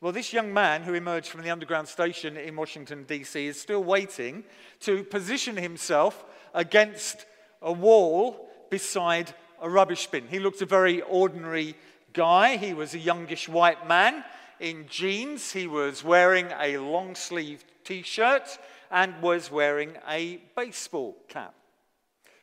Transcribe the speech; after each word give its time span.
Well, 0.00 0.12
this 0.12 0.32
young 0.32 0.54
man 0.54 0.84
who 0.84 0.94
emerged 0.94 1.26
from 1.26 1.42
the 1.42 1.50
underground 1.50 1.88
station 1.88 2.36
in 2.36 2.54
Washington, 2.54 3.02
D.C., 3.02 3.48
is 3.48 3.60
still 3.60 3.82
waiting 3.82 4.44
to 4.80 5.02
position 5.02 5.56
himself 5.56 6.24
against 6.54 7.26
a 7.60 7.72
wall 7.72 8.48
beside 8.70 9.34
a 9.60 9.68
rubbish 9.68 10.06
bin. 10.06 10.28
He 10.28 10.38
looked 10.38 10.62
a 10.62 10.66
very 10.66 11.02
ordinary 11.02 11.74
guy. 12.12 12.58
He 12.58 12.74
was 12.74 12.94
a 12.94 12.98
youngish 13.00 13.48
white 13.48 13.88
man 13.88 14.22
in 14.60 14.86
jeans. 14.88 15.50
He 15.50 15.66
was 15.66 16.04
wearing 16.04 16.46
a 16.60 16.78
long 16.78 17.16
sleeved 17.16 17.64
t 17.82 18.02
shirt 18.02 18.56
and 18.92 19.20
was 19.20 19.50
wearing 19.50 19.96
a 20.08 20.40
baseball 20.56 21.16
cap. 21.26 21.54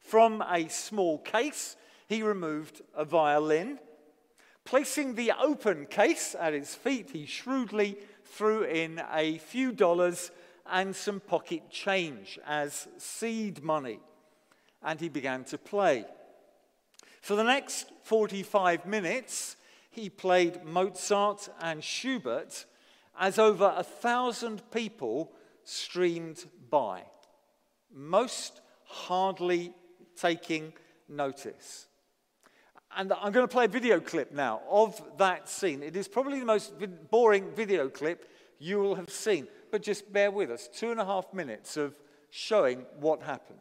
From 0.02 0.42
a 0.42 0.68
small 0.68 1.20
case, 1.20 1.78
he 2.10 2.22
removed 2.22 2.82
a 2.94 3.06
violin 3.06 3.80
Placing 4.66 5.14
the 5.14 5.32
open 5.40 5.86
case 5.86 6.36
at 6.38 6.54
his 6.54 6.74
feet, 6.74 7.12
he 7.12 7.28
shrewdly 7.28 7.98
threw 8.24 8.64
in 8.64 9.02
a 9.14 9.38
few 9.38 9.72
dollars 9.72 10.32
and 10.66 10.96
some 10.96 11.20
pocket 11.20 11.70
change 11.70 12.40
as 12.48 12.88
seed 12.98 13.64
money, 13.64 14.00
and 14.82 15.00
he 15.00 15.08
began 15.08 15.44
to 15.46 15.60
play. 15.60 16.06
For 17.22 17.36
the 17.36 17.44
next 17.44 17.92
45 18.04 18.88
minutes, 18.88 19.56
he 19.92 20.10
played 20.10 20.64
Mozart 20.66 21.48
and 21.62 21.84
Schubert 21.84 22.66
as 23.20 23.38
over 23.38 23.72
a 23.78 23.84
thousand 23.84 24.64
people 24.72 25.32
streamed 25.64 26.44
by, 26.70 27.04
most 27.94 28.62
hardly 28.86 29.74
taking 30.18 30.74
notice. 31.08 31.88
And 32.98 33.12
I'm 33.14 33.32
going 33.32 33.46
to 33.46 33.52
play 33.52 33.66
a 33.66 33.70
video 33.70 34.00
clip 34.00 34.32
now 34.32 34.62
of 34.70 35.02
that 35.18 35.50
scene. 35.50 35.84
It 35.84 35.96
is 35.96 36.08
probably 36.08 36.40
the 36.40 36.46
most 36.46 36.74
boring 37.12 37.52
video 37.54 37.90
clip 37.90 38.30
you 38.58 38.80
will 38.80 38.96
have 38.96 39.10
seen. 39.10 39.48
But 39.72 39.84
just 39.84 40.12
bear 40.14 40.32
with 40.32 40.50
us. 40.50 40.70
Two 40.74 40.92
and 40.92 41.00
a 41.00 41.06
half 41.06 41.34
minutes 41.34 41.76
of 41.76 41.94
showing 42.30 42.86
what 43.00 43.22
happened. 43.22 43.60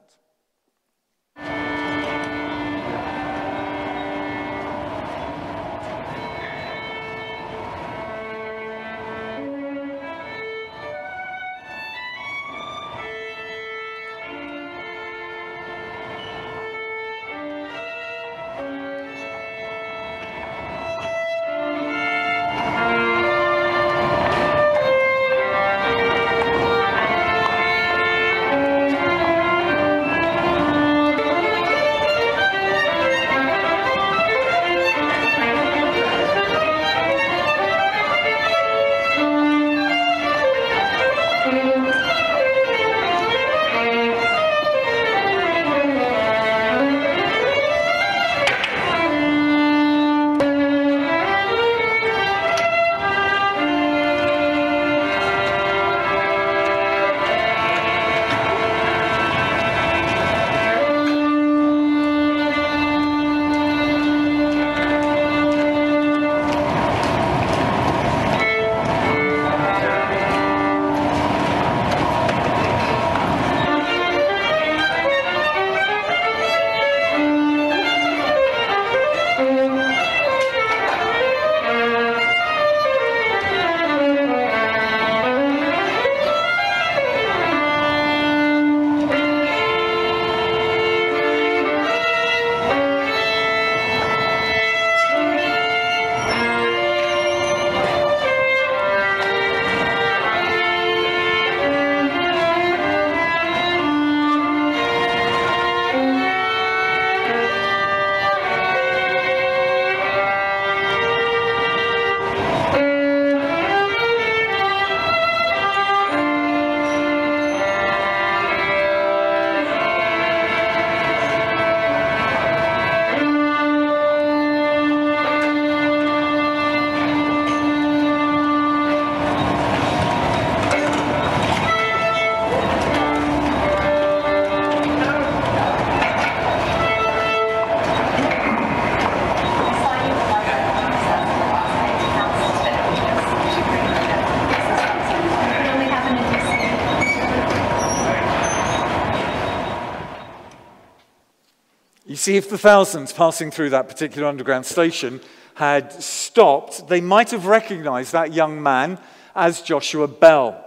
See, 152.25 152.39
if 152.39 152.49
the 152.49 152.57
thousands 152.57 153.13
passing 153.13 153.51
through 153.51 153.69
that 153.69 153.87
particular 153.87 154.27
underground 154.27 154.65
station 154.65 155.21
had 155.57 155.93
stopped, 155.93 156.89
they 156.89 157.03
might 157.03 157.31
have 157.33 157.45
recognized 157.45 158.13
that 158.13 158.33
young 158.33 158.63
man 158.63 158.99
as 159.37 159.61
Joshua 159.61 160.09
Bell, 160.09 160.65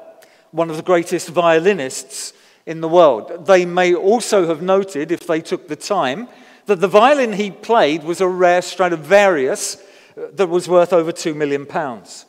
one 0.51 0.69
of 0.69 0.77
the 0.77 0.83
greatest 0.83 1.29
violinists 1.29 2.33
in 2.67 2.81
the 2.81 2.87
world. 2.87 3.47
They 3.47 3.65
may 3.65 3.95
also 3.95 4.45
have 4.45 4.61
noted, 4.61 5.11
if 5.11 5.25
they 5.25 5.41
took 5.41 5.67
the 5.67 5.75
time, 5.75 6.27
that 6.67 6.79
the 6.79 6.87
violin 6.87 7.33
he 7.33 7.49
played 7.49 8.03
was 8.03 8.21
a 8.21 8.27
rare 8.27 8.61
Stradivarius 8.61 9.81
that 10.15 10.49
was 10.49 10.69
worth 10.69 10.93
over 10.93 11.11
two 11.11 11.33
million 11.33 11.65
pounds. 11.65 12.27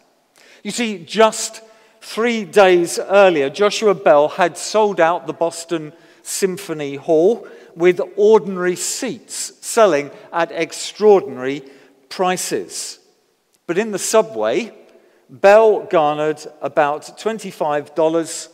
You 0.62 0.71
see, 0.71 1.05
just 1.05 1.61
three 2.00 2.47
days 2.47 2.99
earlier, 2.99 3.50
Joshua 3.50 3.94
Bell 3.94 4.28
had 4.28 4.56
sold 4.56 5.00
out 5.00 5.27
the 5.27 5.34
Boston 5.34 5.93
Symphony 6.22 6.94
Hall 6.94 7.47
with 7.75 8.01
ordinary 8.17 8.77
seats 8.77 9.53
selling 9.61 10.11
at 10.33 10.53
extraordinary 10.53 11.62
prices. 12.09 12.99
But 13.67 13.79
in 13.79 13.91
the 13.91 13.99
subway, 13.99 14.73
Bell 15.31 15.84
garnered 15.84 16.41
about 16.62 17.03
$25 17.19 18.49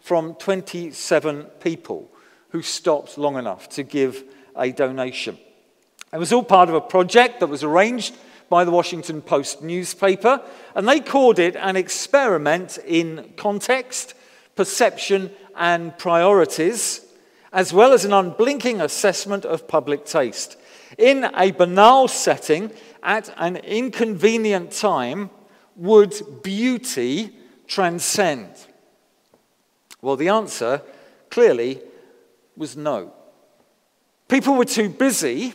from 0.00 0.34
27 0.34 1.44
people 1.60 2.10
who 2.50 2.62
stopped 2.62 3.18
long 3.18 3.36
enough 3.36 3.68
to 3.70 3.82
give 3.82 4.24
a 4.56 4.72
donation. 4.72 5.38
It 6.12 6.18
was 6.18 6.32
all 6.32 6.42
part 6.42 6.68
of 6.68 6.74
a 6.74 6.80
project 6.80 7.40
that 7.40 7.48
was 7.48 7.64
arranged 7.64 8.16
by 8.48 8.64
the 8.64 8.70
Washington 8.70 9.20
Post 9.20 9.62
newspaper, 9.62 10.42
and 10.74 10.88
they 10.88 11.00
called 11.00 11.38
it 11.38 11.56
an 11.56 11.76
experiment 11.76 12.78
in 12.86 13.32
context, 13.36 14.14
perception, 14.54 15.30
and 15.54 15.96
priorities 15.98 17.04
as 17.52 17.72
well 17.72 17.92
as 17.92 18.04
an 18.04 18.12
unblinking 18.12 18.80
assessment 18.80 19.44
of 19.44 19.68
public 19.68 20.04
taste. 20.04 20.56
In 20.96 21.24
a 21.34 21.50
banal 21.50 22.08
setting, 22.08 22.72
at 23.02 23.32
an 23.36 23.56
inconvenient 23.56 24.72
time, 24.72 25.30
would 25.76 26.42
beauty 26.42 27.34
transcend? 27.66 28.48
Well, 30.02 30.16
the 30.16 30.28
answer 30.28 30.82
clearly 31.30 31.80
was 32.56 32.76
no. 32.76 33.12
People 34.28 34.54
were 34.54 34.64
too 34.64 34.88
busy 34.88 35.54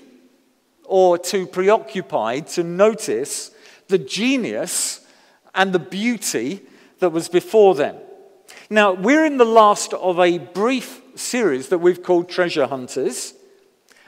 or 0.86 1.18
too 1.18 1.46
preoccupied 1.46 2.48
to 2.48 2.64
notice 2.64 3.52
the 3.88 3.98
genius 3.98 5.06
and 5.54 5.74
the 5.74 5.80
beauty 5.80 6.62
that 7.00 7.10
was 7.10 7.30
before 7.30 7.76
them. 7.76 7.98
Now, 8.70 8.94
we're 8.94 9.26
in 9.26 9.38
the 9.38 9.46
last 9.46 9.94
of 9.94 10.20
a 10.20 10.38
brief 10.40 11.02
series 11.16 11.70
that 11.70 11.80
we've 11.80 12.04
called 12.04 12.30
Treasure 12.30 12.68
Hunters, 12.68 13.34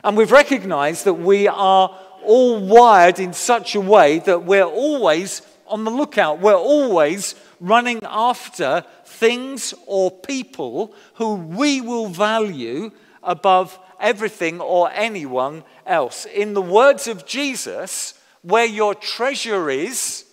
and 0.03 0.15
we've 0.15 0.31
recognized 0.31 1.05
that 1.05 1.15
we 1.15 1.47
are 1.47 1.97
all 2.23 2.59
wired 2.59 3.19
in 3.19 3.33
such 3.33 3.75
a 3.75 3.81
way 3.81 4.19
that 4.19 4.43
we're 4.43 4.63
always 4.63 5.41
on 5.67 5.83
the 5.83 5.91
lookout. 5.91 6.39
We're 6.39 6.55
always 6.55 7.35
running 7.59 7.99
after 8.03 8.83
things 9.05 9.73
or 9.87 10.11
people 10.11 10.93
who 11.15 11.35
we 11.35 11.81
will 11.81 12.07
value 12.07 12.91
above 13.23 13.79
everything 13.99 14.61
or 14.61 14.91
anyone 14.91 15.63
else. 15.85 16.25
In 16.25 16.53
the 16.53 16.61
words 16.61 17.07
of 17.07 17.25
Jesus, 17.25 18.13
where 18.41 18.65
your 18.65 18.93
treasure 18.93 19.69
is, 19.69 20.25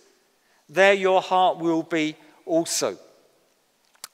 there 0.69 0.95
your 0.95 1.23
heart 1.23 1.59
will 1.59 1.83
be 1.83 2.17
also. 2.45 2.99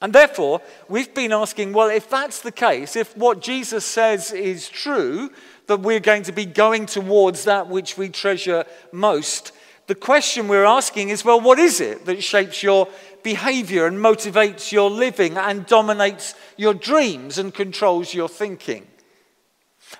And 0.00 0.12
therefore, 0.12 0.60
we've 0.88 1.12
been 1.12 1.32
asking 1.32 1.72
well, 1.72 1.88
if 1.88 2.08
that's 2.08 2.40
the 2.40 2.52
case, 2.52 2.94
if 2.94 3.16
what 3.16 3.40
Jesus 3.40 3.84
says 3.84 4.32
is 4.32 4.68
true, 4.68 5.30
that 5.66 5.80
we're 5.80 6.00
going 6.00 6.22
to 6.24 6.32
be 6.32 6.46
going 6.46 6.86
towards 6.86 7.44
that 7.44 7.68
which 7.68 7.98
we 7.98 8.08
treasure 8.08 8.64
most, 8.92 9.52
the 9.88 9.94
question 9.94 10.48
we're 10.48 10.64
asking 10.64 11.08
is 11.08 11.24
well, 11.24 11.40
what 11.40 11.58
is 11.58 11.80
it 11.80 12.04
that 12.04 12.22
shapes 12.22 12.62
your 12.62 12.88
behavior 13.22 13.86
and 13.86 13.98
motivates 13.98 14.70
your 14.70 14.90
living 14.90 15.36
and 15.36 15.66
dominates 15.66 16.34
your 16.56 16.74
dreams 16.74 17.38
and 17.38 17.52
controls 17.52 18.14
your 18.14 18.28
thinking? 18.28 18.86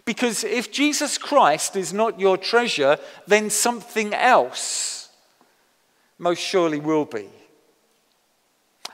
Because 0.04 0.44
if 0.44 0.70
Jesus 0.70 1.18
Christ 1.18 1.74
is 1.74 1.92
not 1.92 2.20
your 2.20 2.36
treasure, 2.36 2.98
then 3.26 3.50
something 3.50 4.12
else 4.14 5.08
most 6.18 6.40
surely 6.40 6.80
will 6.80 7.04
be. 7.04 7.28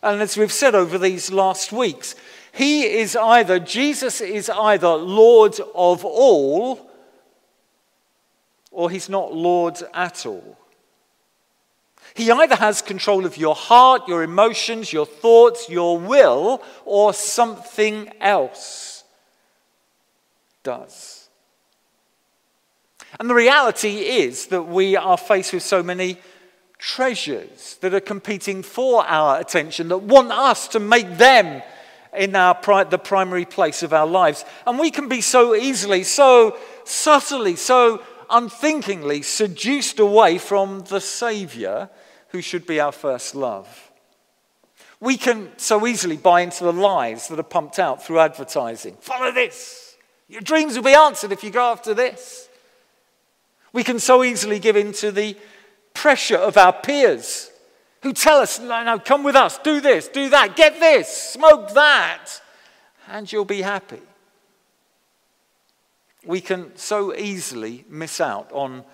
And 0.04 0.20
as 0.20 0.36
we've 0.36 0.52
said 0.52 0.74
over 0.74 0.98
these 0.98 1.32
last 1.32 1.72
weeks, 1.72 2.14
he 2.52 2.82
is 2.82 3.16
either, 3.16 3.58
Jesus 3.58 4.20
is 4.20 4.50
either 4.50 4.90
Lord 4.90 5.58
of 5.74 6.04
all, 6.04 6.90
or 8.70 8.90
he's 8.90 9.08
not 9.08 9.32
Lord 9.32 9.78
at 9.94 10.26
all. 10.26 10.58
He 12.12 12.30
either 12.30 12.56
has 12.56 12.82
control 12.82 13.24
of 13.24 13.38
your 13.38 13.54
heart, 13.54 14.06
your 14.06 14.22
emotions, 14.22 14.92
your 14.92 15.06
thoughts, 15.06 15.70
your 15.70 15.98
will, 15.98 16.62
or 16.84 17.14
something 17.14 18.12
else 18.20 19.04
does. 20.62 21.30
And 23.18 23.30
the 23.30 23.34
reality 23.34 24.00
is 24.00 24.48
that 24.48 24.64
we 24.64 24.96
are 24.96 25.16
faced 25.16 25.54
with 25.54 25.62
so 25.62 25.82
many 25.82 26.18
treasures 26.84 27.78
that 27.81 27.94
are 27.94 28.00
competing 28.00 28.62
for 28.62 29.06
our 29.06 29.40
attention, 29.40 29.88
that 29.88 29.98
want 29.98 30.31
us 30.31 30.69
to 30.69 30.78
make 30.78 31.16
them 31.16 31.62
in 32.14 32.36
our 32.36 32.54
pri- 32.54 32.84
the 32.84 32.98
primary 32.98 33.46
place 33.46 33.82
of 33.82 33.94
our 33.94 34.06
lives. 34.06 34.44
And 34.66 34.78
we 34.78 34.90
can 34.90 35.08
be 35.08 35.22
so 35.22 35.54
easily, 35.54 36.02
so 36.02 36.58
subtly, 36.84 37.56
so 37.56 38.02
unthinkingly 38.28 39.22
seduced 39.22 39.98
away 39.98 40.36
from 40.36 40.81
the 40.81 41.00
Savior 41.00 41.88
who 42.28 42.42
should 42.42 42.66
be 42.66 42.81
our 42.81 42.92
first 42.92 43.34
love. 43.34 43.90
We 45.00 45.16
can 45.16 45.52
so 45.56 45.86
easily 45.86 46.19
buy 46.19 46.42
into 46.42 46.64
the 46.64 46.72
lies 46.72 47.28
that 47.28 47.38
are 47.38 47.44
pumped 47.44 47.78
out 47.78 48.04
through 48.04 48.19
advertising. 48.19 48.98
Follow 49.00 49.32
this. 49.32 49.96
Your 50.28 50.42
dreams 50.42 50.76
will 50.76 50.84
be 50.84 50.92
answered 50.92 51.32
if 51.32 51.42
you 51.42 51.50
go 51.50 51.72
after 51.72 51.94
this. 51.94 52.48
We 53.72 53.84
can 53.84 53.98
so 53.98 54.22
easily 54.22 54.58
give 54.58 54.76
in 54.76 54.92
to 54.92 55.10
the 55.10 55.34
pressure 55.94 56.37
of 56.37 56.56
our 56.56 56.73
peers 56.73 57.50
who 58.02 58.12
tell 58.12 58.41
us, 58.41 58.58
come 59.05 59.25
with 59.25 59.35
us, 59.35 59.58
do 59.58 59.81
this, 59.81 60.08
do 60.08 60.29
that, 60.29 60.56
get 60.56 60.79
this, 60.79 61.08
smoke 61.08 61.73
that, 61.73 62.26
and 63.08 63.32
you'll 63.32 63.46
be 63.46 63.62
happy. 63.62 64.02
We 66.26 66.41
can 66.41 66.76
so 66.76 67.14
easily 67.14 67.85
miss 67.88 68.20
out 68.20 68.50
on 68.52 68.85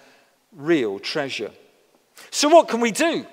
real 0.53 0.99
treasure. 1.01 1.51
So, 2.31 2.49
what 2.49 2.69
can 2.69 2.81
we 2.81 2.91
do? 2.93 3.27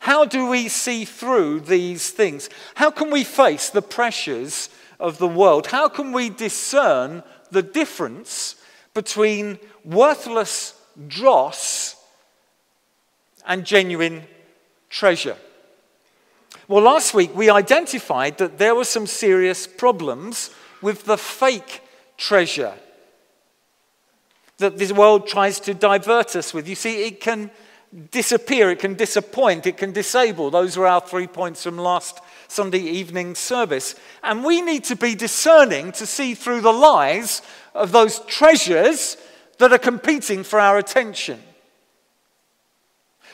How 0.00 0.24
do 0.24 0.46
we 0.46 0.68
see 0.68 1.04
through 1.04 1.60
these 1.60 2.10
things? 2.10 2.48
How 2.74 2.90
can 2.90 3.10
we 3.10 3.24
face 3.24 3.70
the 3.70 3.82
pressures 3.82 4.70
of 5.00 5.18
the 5.18 5.28
world? 5.28 5.66
How 5.66 5.88
can 5.88 6.12
we 6.12 6.30
discern 6.30 7.22
the 7.50 7.62
difference 7.62 8.56
between 8.94 9.58
worthless 9.84 10.74
dross 11.06 11.97
and 13.48 13.64
genuine 13.64 14.22
treasure? 14.88 15.36
Well, 16.68 16.84
last 16.84 17.14
week 17.14 17.34
we 17.34 17.50
identified 17.50 18.38
that 18.38 18.58
there 18.58 18.74
were 18.74 18.84
some 18.84 19.06
serious 19.06 19.66
problems 19.66 20.50
with 20.80 21.04
the 21.04 21.18
fake 21.18 21.82
treasure 22.16 22.74
that 24.58 24.76
this 24.76 24.92
world 24.92 25.26
tries 25.26 25.60
to 25.60 25.72
divert 25.72 26.36
us 26.36 26.52
with. 26.52 26.68
You 26.68 26.74
see, 26.74 27.06
it 27.06 27.20
can 27.20 27.50
disappear, 28.10 28.70
it 28.70 28.80
can 28.80 28.94
disappoint, 28.94 29.66
it 29.66 29.76
can 29.76 29.92
disable. 29.92 30.50
Those 30.50 30.76
were 30.76 30.86
our 30.86 31.00
three 31.00 31.26
points 31.26 31.62
from 31.62 31.78
last 31.78 32.20
Sunday 32.48 32.80
evening 32.80 33.34
service. 33.34 33.94
And 34.22 34.44
we 34.44 34.60
need 34.60 34.84
to 34.84 34.96
be 34.96 35.14
discerning 35.14 35.92
to 35.92 36.06
see 36.06 36.34
through 36.34 36.62
the 36.62 36.72
lies 36.72 37.40
of 37.74 37.92
those 37.92 38.18
treasures 38.26 39.16
that 39.58 39.72
are 39.72 39.78
competing 39.78 40.42
for 40.42 40.58
our 40.58 40.76
attention. 40.76 41.40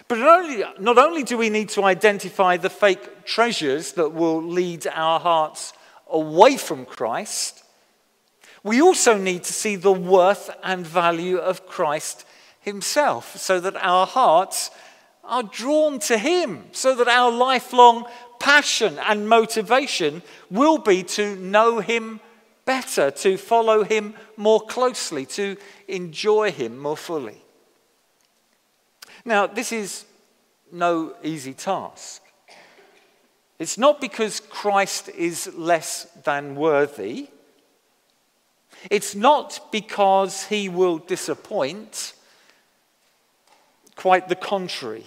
But 0.08 0.18
not 0.18 0.40
only, 0.40 0.64
not 0.78 0.98
only 0.98 1.22
do 1.22 1.38
we 1.38 1.50
need 1.50 1.70
to 1.70 1.84
identify 1.84 2.56
the 2.56 2.70
fake 2.70 3.24
treasures 3.24 3.92
that 3.92 4.10
will 4.10 4.42
lead 4.42 4.86
our 4.86 5.18
hearts 5.18 5.72
away 6.10 6.56
from 6.56 6.84
Christ, 6.84 7.64
we 8.62 8.80
also 8.80 9.16
need 9.16 9.44
to 9.44 9.52
see 9.52 9.76
the 9.76 9.92
worth 9.92 10.50
and 10.62 10.86
value 10.86 11.36
of 11.36 11.66
Christ 11.66 12.26
Himself 12.60 13.36
so 13.36 13.60
that 13.60 13.76
our 13.76 14.06
hearts 14.06 14.70
are 15.22 15.42
drawn 15.42 15.98
to 16.00 16.18
Him, 16.18 16.64
so 16.72 16.94
that 16.94 17.08
our 17.08 17.30
lifelong 17.30 18.06
passion 18.38 18.98
and 18.98 19.28
motivation 19.28 20.22
will 20.50 20.78
be 20.78 21.02
to 21.02 21.36
know 21.36 21.80
Him 21.80 22.20
better, 22.64 23.10
to 23.10 23.36
follow 23.36 23.84
Him 23.84 24.14
more 24.36 24.60
closely, 24.60 25.24
to 25.26 25.56
enjoy 25.88 26.52
Him 26.52 26.78
more 26.78 26.96
fully. 26.96 27.43
Now, 29.24 29.46
this 29.46 29.72
is 29.72 30.04
no 30.70 31.14
easy 31.22 31.54
task. 31.54 32.22
It's 33.58 33.78
not 33.78 34.00
because 34.00 34.40
Christ 34.40 35.08
is 35.08 35.52
less 35.54 36.04
than 36.24 36.56
worthy. 36.56 37.28
It's 38.90 39.14
not 39.14 39.60
because 39.70 40.44
he 40.44 40.68
will 40.68 40.98
disappoint 40.98 42.12
quite 43.96 44.28
the 44.28 44.34
contrary. 44.34 45.06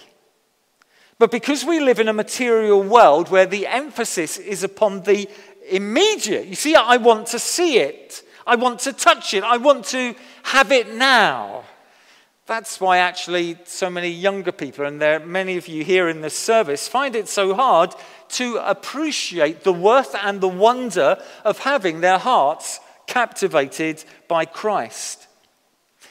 But 1.18 1.30
because 1.30 1.64
we 1.64 1.78
live 1.78 2.00
in 2.00 2.08
a 2.08 2.12
material 2.12 2.82
world 2.82 3.28
where 3.28 3.46
the 3.46 3.66
emphasis 3.66 4.38
is 4.38 4.62
upon 4.62 5.02
the 5.02 5.28
immediate, 5.68 6.46
you 6.46 6.54
see, 6.54 6.74
I 6.74 6.96
want 6.96 7.26
to 7.28 7.38
see 7.38 7.78
it, 7.78 8.22
I 8.46 8.56
want 8.56 8.80
to 8.80 8.92
touch 8.92 9.34
it, 9.34 9.44
I 9.44 9.58
want 9.58 9.84
to 9.86 10.14
have 10.44 10.72
it 10.72 10.94
now. 10.94 11.64
That's 12.48 12.80
why 12.80 12.96
actually 12.96 13.58
so 13.64 13.90
many 13.90 14.08
younger 14.08 14.52
people, 14.52 14.86
and 14.86 15.02
there 15.02 15.20
are 15.20 15.26
many 15.26 15.58
of 15.58 15.68
you 15.68 15.84
here 15.84 16.08
in 16.08 16.22
this 16.22 16.36
service, 16.36 16.88
find 16.88 17.14
it 17.14 17.28
so 17.28 17.54
hard 17.54 17.94
to 18.30 18.56
appreciate 18.56 19.64
the 19.64 19.72
worth 19.72 20.14
and 20.14 20.40
the 20.40 20.48
wonder 20.48 21.22
of 21.44 21.58
having 21.58 22.00
their 22.00 22.16
hearts 22.16 22.80
captivated 23.06 24.02
by 24.28 24.46
Christ. 24.46 25.26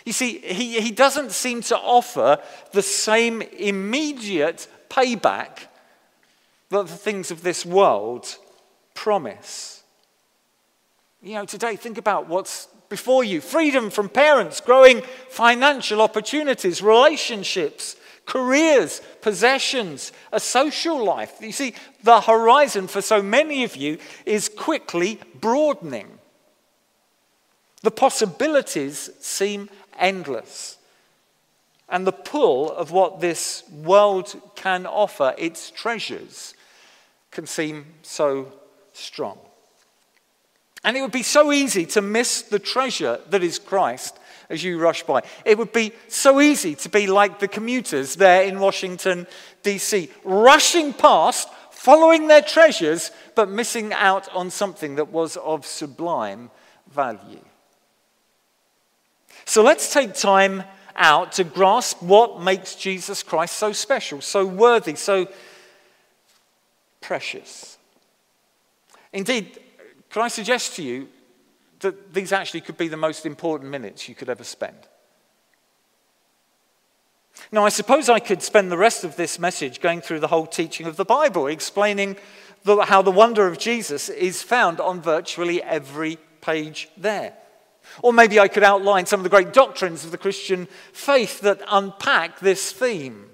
You 0.06 0.14
see, 0.14 0.38
he, 0.38 0.80
he 0.80 0.92
doesn't 0.92 1.32
seem 1.32 1.62
to 1.64 1.78
offer 1.78 2.38
the 2.72 2.84
same 2.84 3.42
immediate 3.42 4.68
payback 4.90 5.66
that 6.70 6.86
the 6.86 6.94
things 6.94 7.32
of 7.32 7.42
this 7.42 7.66
world 7.66 8.38
promise. 8.94 9.82
You 11.24 11.34
know, 11.34 11.46
today, 11.46 11.76
think 11.78 11.98
about 11.98 12.28
what's 12.28 12.68
before 12.90 13.24
you 13.24 13.42
freedom 13.42 13.90
from 13.90 14.10
parents, 14.10 14.62
growing 14.62 15.02
financial 15.30 16.02
opportunities, 16.02 16.82
relationships, 16.82 17.96
careers, 18.26 19.02
possessions, 19.22 20.12
a 20.32 20.40
social 20.40 21.04
life. 21.04 21.38
You 21.42 21.52
see, 21.52 21.74
the 22.04 22.22
horizon 22.22 22.88
for 22.88 23.02
so 23.02 23.22
many 23.22 23.64
of 23.64 23.76
you 23.76 23.98
is 24.26 24.50
quickly 24.50 25.20
broadening. 25.40 26.20
The 27.82 27.92
possibilities 27.92 29.10
seem 29.20 29.70
endless. 29.98 30.78
And 31.90 32.06
the 32.06 32.12
pull 32.12 32.72
of 32.72 32.92
what 32.92 33.22
this 33.22 33.64
world 33.72 34.36
can 34.56 34.86
offer, 34.86 35.34
its 35.38 35.72
treasures, 35.72 36.54
can 37.32 37.48
seem 37.48 37.86
so 38.02 38.52
strong. 38.92 39.40
And 40.84 40.96
it 40.96 41.02
would 41.02 41.12
be 41.12 41.24
so 41.24 41.52
easy 41.52 41.86
to 41.88 42.02
miss 42.02 42.44
the 42.44 42.60
treasure 42.60 43.20
that 43.30 43.44
is 43.44 43.60
Christ 43.60 44.18
as 44.50 44.64
you 44.64 44.80
rush 44.80 45.04
by. 45.04 45.24
It 45.46 45.58
would 45.58 45.74
be 45.74 45.92
so 46.08 46.40
easy 46.40 46.76
to 46.76 46.90
be 46.90 47.08
like 47.08 47.40
the 47.40 47.48
commuters 47.48 48.16
there 48.16 48.44
in 48.44 48.60
Washington, 48.60 49.28
D.C., 49.64 50.10
rushing 50.24 50.94
past, 50.94 51.50
following 51.72 52.28
their 52.28 52.42
treasures, 52.42 53.12
but 53.36 53.50
missing 53.50 53.94
out 53.94 54.34
on 54.34 54.50
something 54.50 54.96
that 54.96 55.12
was 55.12 55.38
of 55.38 55.66
sublime 55.66 56.50
value. 56.92 57.44
So 59.46 59.64
let's 59.64 59.94
take 59.94 60.14
time 60.14 60.64
out 60.96 61.34
to 61.34 61.44
grasp 61.44 62.02
what 62.02 62.42
makes 62.42 62.76
Jesus 62.76 63.24
Christ 63.24 63.56
so 63.56 63.72
special, 63.72 64.22
so 64.22 64.46
worthy, 64.46 64.96
so 64.96 65.28
precious. 67.02 67.78
Indeed, 69.14 69.60
can 70.18 70.26
I 70.26 70.30
suggest 70.30 70.76
to 70.78 70.82
you 70.82 71.10
that 71.82 72.12
these 72.12 72.32
actually 72.32 72.62
could 72.62 72.76
be 72.76 72.88
the 72.88 72.98
most 72.98 73.24
important 73.24 73.70
minutes 73.70 74.10
you 74.10 74.16
could 74.16 74.30
ever 74.30 74.44
spend? 74.44 74.88
Now, 77.52 77.64
I 77.64 77.70
suppose 77.70 78.10
I 78.10 78.18
could 78.18 78.42
spend 78.42 78.72
the 78.72 78.80
rest 78.80 79.04
of 79.04 79.16
this 79.16 79.38
message 79.38 79.80
going 79.80 80.02
through 80.02 80.22
the 80.22 80.30
whole 80.30 80.48
teaching 80.48 80.88
of 80.88 80.96
the 80.96 81.06
Bible, 81.06 81.46
explaining 81.46 82.18
the, 82.64 82.78
how 82.78 83.04
the 83.04 83.12
wonder 83.12 83.46
of 83.46 83.60
Jesus 83.60 84.10
is 84.10 84.42
found 84.42 84.80
on 84.80 85.02
virtually 85.02 85.62
every 85.62 86.18
page 86.42 86.90
there. 86.98 87.36
Or 88.02 88.12
maybe 88.12 88.40
I 88.40 88.48
could 88.48 88.64
outline 88.64 89.06
some 89.06 89.20
of 89.20 89.24
the 89.24 89.30
great 89.30 89.54
doctrines 89.54 90.04
of 90.04 90.10
the 90.10 90.18
Christian 90.18 90.68
faith 90.94 91.42
that 91.42 91.62
unpack 91.70 92.40
this 92.40 92.72
theme. 92.72 93.30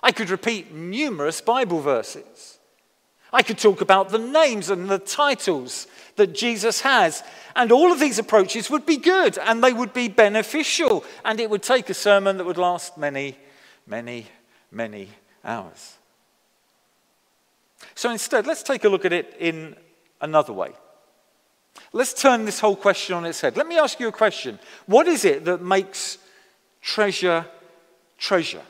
I 0.00 0.12
could 0.12 0.30
repeat 0.30 0.72
numerous 0.72 1.40
Bible 1.40 1.80
verses. 1.80 2.60
I 3.32 3.42
could 3.42 3.58
talk 3.58 3.80
about 3.80 4.10
the 4.10 4.18
names 4.18 4.68
and 4.68 4.88
the 4.88 4.98
titles 4.98 5.86
that 6.16 6.34
Jesus 6.34 6.82
has. 6.82 7.22
And 7.56 7.72
all 7.72 7.92
of 7.92 8.00
these 8.00 8.18
approaches 8.18 8.70
would 8.70 8.84
be 8.84 8.96
good 8.96 9.38
and 9.38 9.62
they 9.62 9.72
would 9.72 9.92
be 9.92 10.08
beneficial. 10.08 11.04
And 11.24 11.40
it 11.40 11.48
would 11.48 11.62
take 11.62 11.88
a 11.88 11.94
sermon 11.94 12.36
that 12.36 12.44
would 12.44 12.58
last 12.58 12.98
many, 12.98 13.36
many, 13.86 14.26
many 14.70 15.08
hours. 15.44 15.96
So 17.94 18.10
instead, 18.10 18.46
let's 18.46 18.62
take 18.62 18.84
a 18.84 18.88
look 18.88 19.04
at 19.04 19.12
it 19.12 19.34
in 19.38 19.76
another 20.20 20.52
way. 20.52 20.72
Let's 21.92 22.14
turn 22.14 22.44
this 22.44 22.60
whole 22.60 22.76
question 22.76 23.16
on 23.16 23.24
its 23.24 23.40
head. 23.40 23.56
Let 23.56 23.66
me 23.66 23.78
ask 23.78 23.98
you 23.98 24.08
a 24.08 24.12
question. 24.12 24.58
What 24.86 25.08
is 25.08 25.24
it 25.24 25.44
that 25.46 25.62
makes 25.62 26.18
treasure 26.80 27.46
treasure? 28.18 28.62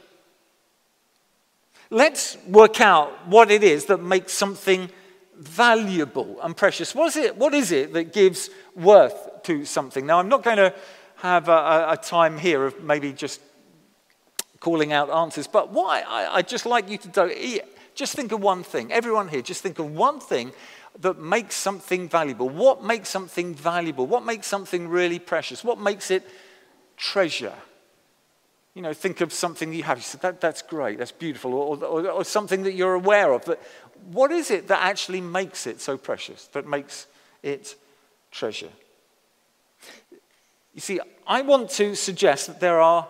Let's 1.93 2.39
work 2.49 2.81
out 2.81 3.29
what 3.29 3.51
it 3.51 3.63
is 3.63 3.85
that 3.87 4.03
makes 4.03 4.33
something 4.33 4.89
valuable 5.37 6.41
and 6.43 6.57
precious. 6.57 6.95
What 6.95 7.09
is 7.09 7.17
it, 7.17 7.37
what 7.37 7.53
is 7.53 7.71
it 7.71 7.93
that 7.93 8.15
gives 8.15 8.49
worth 8.75 9.43
to 9.43 9.67
something? 9.67 10.07
Now, 10.07 10.19
I'm 10.19 10.31
not 10.31 10.43
going 10.43 10.57
to 10.57 10.75
have 11.17 11.51
a, 11.51 11.89
a 11.91 11.99
time 12.03 12.39
here 12.39 12.65
of 12.65 12.83
maybe 12.83 13.13
just 13.13 13.43
calling 14.59 14.95
out 14.95 15.11
answers, 15.11 15.47
but 15.47 15.71
what 15.71 16.03
I, 16.09 16.37
I 16.37 16.41
just 16.41 16.65
like 16.65 16.89
you 16.89 16.97
to 16.97 17.09
do, 17.09 17.61
just 17.95 18.17
think 18.17 18.33
of 18.33 18.41
one 18.41 18.63
thing. 18.63 18.91
Everyone 18.91 19.29
here, 19.29 19.43
just 19.43 19.63
think 19.63 19.79
of 19.79 19.95
one 19.95 20.19
thing 20.19 20.53
that 21.01 21.19
makes 21.19 21.57
something 21.57 22.09
valuable. 22.09 22.49
What 22.49 22.83
makes 22.83 23.11
something 23.11 23.55
valuable? 23.55 24.07
What 24.07 24.25
makes 24.25 24.47
something 24.47 24.89
really 24.89 25.19
precious? 25.19 25.63
What 25.63 25.79
makes 25.79 26.11
it 26.11 26.27
treasure? 26.97 27.53
You 28.75 28.83
know, 28.83 28.95
think 28.95 29.21
of 29.21 29.33
something 29.33 29.73
you 29.73 29.83
have. 29.83 29.99
You 29.99 30.03
say, 30.03 30.19
that, 30.23 30.41
that's 30.41 30.63
great, 30.63 30.99
that's 30.99 31.13
beautiful, 31.13 31.55
or, 31.55 31.85
or, 31.85 32.09
or 32.09 32.25
something 32.25 32.63
that 32.63 32.73
you're 32.73 32.95
aware 32.95 33.33
of. 33.33 33.45
But 33.45 33.63
what 34.11 34.33
is 34.33 34.51
it 34.51 34.69
that 34.69 34.83
actually 34.83 35.21
makes 35.21 35.67
it 35.67 35.81
so 35.81 35.99
precious, 35.99 36.47
that 36.49 36.67
makes 36.67 37.07
it 37.43 37.77
treasure? 38.31 38.71
You 40.75 40.81
see, 40.81 41.01
I 41.27 41.43
want 41.43 41.69
to 41.71 41.95
suggest 41.95 42.47
that 42.47 42.61
there 42.61 42.81
are 42.81 43.07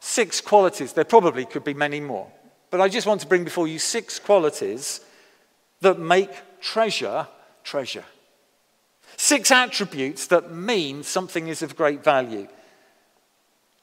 six 0.00 0.40
qualities. 0.40 0.92
There 0.92 1.04
probably 1.04 1.46
could 1.46 1.64
be 1.64 1.74
many 1.74 2.00
more. 2.00 2.30
But 2.70 2.80
I 2.80 2.88
just 2.88 3.06
want 3.06 3.22
to 3.22 3.26
bring 3.26 3.44
before 3.44 3.68
you 3.68 3.78
six 3.78 4.18
qualities 4.18 5.00
that 5.80 5.98
make 5.98 6.30
treasure 6.60 7.26
treasure. 7.66 8.04
Six 9.16 9.50
attributes 9.50 10.26
that 10.28 10.52
mean 10.52 11.02
something 11.02 11.48
is 11.48 11.62
of 11.62 11.76
great 11.76 12.04
value. 12.04 12.48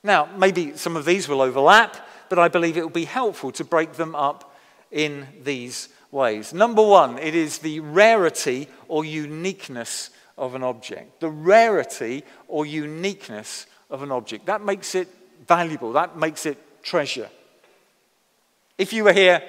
Now, 0.04 0.28
maybe 0.38 0.76
some 0.76 0.98
of 0.98 1.06
these 1.06 1.30
will 1.30 1.42
overlap, 1.42 1.96
but 2.28 2.38
I 2.38 2.50
believe 2.50 2.78
it 2.78 2.82
will 2.82 2.90
be 2.90 3.06
helpful 3.06 3.52
to 3.54 3.64
break 3.64 3.94
them 3.94 4.16
up 4.16 4.54
in 4.92 5.28
these 5.44 5.88
ways. 6.12 6.54
Number 6.54 6.82
one, 6.82 7.18
it 7.18 7.36
is 7.36 7.60
the 7.60 7.80
rarity 7.80 8.68
or 8.90 9.06
uniqueness 9.06 10.10
of 10.38 10.56
an 10.56 10.64
object. 10.64 11.22
The 11.22 11.30
rarity 11.30 12.24
or 12.48 12.66
uniqueness 12.66 13.66
of 13.90 14.04
an 14.04 14.12
object. 14.12 14.46
That 14.46 14.62
makes 14.62 14.94
it 14.94 15.08
valuable, 15.48 15.94
that 15.94 16.18
makes 16.18 16.46
it 16.46 16.58
treasure. 16.84 17.30
If 18.78 18.92
you 18.92 19.06
were 19.06 19.14
here 19.14 19.42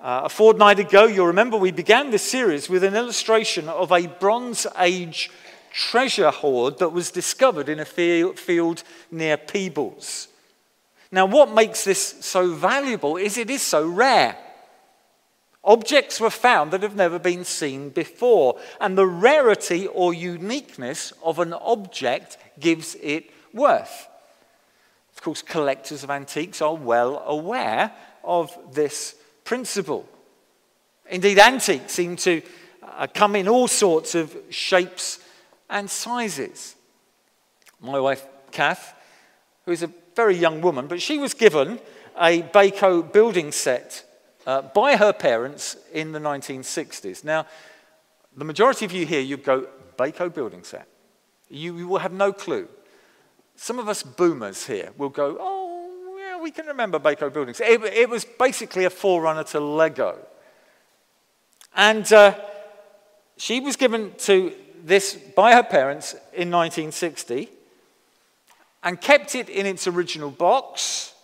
uh, 0.00 0.22
a 0.24 0.28
fortnight 0.28 0.80
ago, 0.80 1.06
you'll 1.06 1.28
remember 1.28 1.56
we 1.56 1.70
began 1.70 2.10
this 2.10 2.28
series 2.28 2.68
with 2.68 2.82
an 2.82 2.96
illustration 2.96 3.68
of 3.68 3.92
a 3.92 4.06
Bronze 4.08 4.66
Age 4.78 5.30
treasure 5.72 6.30
hoard 6.30 6.78
that 6.78 6.90
was 6.90 7.10
discovered 7.10 7.68
in 7.68 7.80
a 7.80 7.84
field 7.84 8.82
near 9.10 9.36
Peebles. 9.36 10.28
Now, 11.10 11.26
what 11.26 11.52
makes 11.52 11.84
this 11.84 12.24
so 12.24 12.54
valuable 12.54 13.16
is 13.16 13.36
it 13.36 13.50
is 13.50 13.62
so 13.62 13.86
rare. 13.86 14.36
Objects 15.64 16.20
were 16.20 16.30
found 16.30 16.72
that 16.72 16.82
have 16.82 16.96
never 16.96 17.18
been 17.18 17.44
seen 17.44 17.90
before, 17.90 18.58
and 18.80 18.98
the 18.98 19.06
rarity 19.06 19.86
or 19.86 20.12
uniqueness 20.12 21.12
of 21.22 21.38
an 21.38 21.52
object 21.52 22.36
gives 22.58 22.96
it 22.96 23.30
worth. 23.52 24.08
Of 25.14 25.22
course, 25.22 25.42
collectors 25.42 26.02
of 26.02 26.10
antiques 26.10 26.60
are 26.60 26.74
well 26.74 27.22
aware 27.26 27.92
of 28.24 28.56
this 28.72 29.14
principle. 29.44 30.08
Indeed, 31.08 31.38
antiques 31.38 31.92
seem 31.92 32.16
to 32.16 32.42
uh, 32.82 33.06
come 33.12 33.36
in 33.36 33.46
all 33.46 33.68
sorts 33.68 34.14
of 34.14 34.36
shapes 34.50 35.20
and 35.72 35.90
sizes. 35.90 36.76
My 37.80 37.98
wife, 37.98 38.24
Kath, 38.52 38.94
who 39.64 39.72
is 39.72 39.82
a 39.82 39.90
very 40.14 40.36
young 40.36 40.60
woman, 40.60 40.86
but 40.86 41.02
she 41.02 41.18
was 41.18 41.34
given 41.34 41.80
a 42.16 42.42
Bayko 42.42 43.10
building 43.10 43.50
set 43.50 44.04
uh, 44.46 44.62
by 44.62 44.96
her 44.96 45.12
parents 45.12 45.76
in 45.92 46.12
the 46.12 46.18
1960s. 46.18 47.24
Now, 47.24 47.46
the 48.36 48.44
majority 48.44 48.84
of 48.84 48.92
you 48.92 49.06
here, 49.06 49.20
you'd 49.20 49.44
go, 49.44 49.66
Bayko 49.98 50.32
building 50.32 50.62
set. 50.62 50.86
You, 51.48 51.76
you 51.78 51.88
will 51.88 51.98
have 51.98 52.12
no 52.12 52.32
clue. 52.32 52.68
Some 53.56 53.78
of 53.78 53.88
us 53.88 54.02
boomers 54.02 54.66
here 54.66 54.90
will 54.98 55.08
go, 55.08 55.36
oh, 55.40 56.16
yeah, 56.18 56.40
we 56.40 56.50
can 56.50 56.66
remember 56.66 56.98
Bayko 56.98 57.32
buildings. 57.32 57.60
It, 57.60 57.82
it 57.82 58.08
was 58.10 58.24
basically 58.24 58.84
a 58.84 58.90
forerunner 58.90 59.44
to 59.44 59.60
Lego. 59.60 60.18
And 61.74 62.10
uh, 62.12 62.38
she 63.38 63.60
was 63.60 63.76
given 63.76 64.12
to 64.18 64.52
this 64.82 65.14
by 65.14 65.54
her 65.54 65.62
parents 65.62 66.12
in 66.32 66.50
1960 66.50 67.48
and 68.82 69.00
kept 69.00 69.34
it 69.34 69.48
in 69.48 69.66
its 69.66 69.86
original 69.86 70.30
box. 70.30 71.14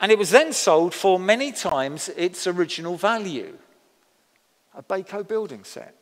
And 0.00 0.12
it 0.12 0.18
was 0.18 0.30
then 0.30 0.52
sold 0.52 0.94
for 0.94 1.18
many 1.18 1.52
times 1.52 2.08
its 2.10 2.46
original 2.46 2.96
value 2.96 3.56
a 4.74 4.82
Bayko 4.82 5.26
building 5.26 5.64
set. 5.64 5.94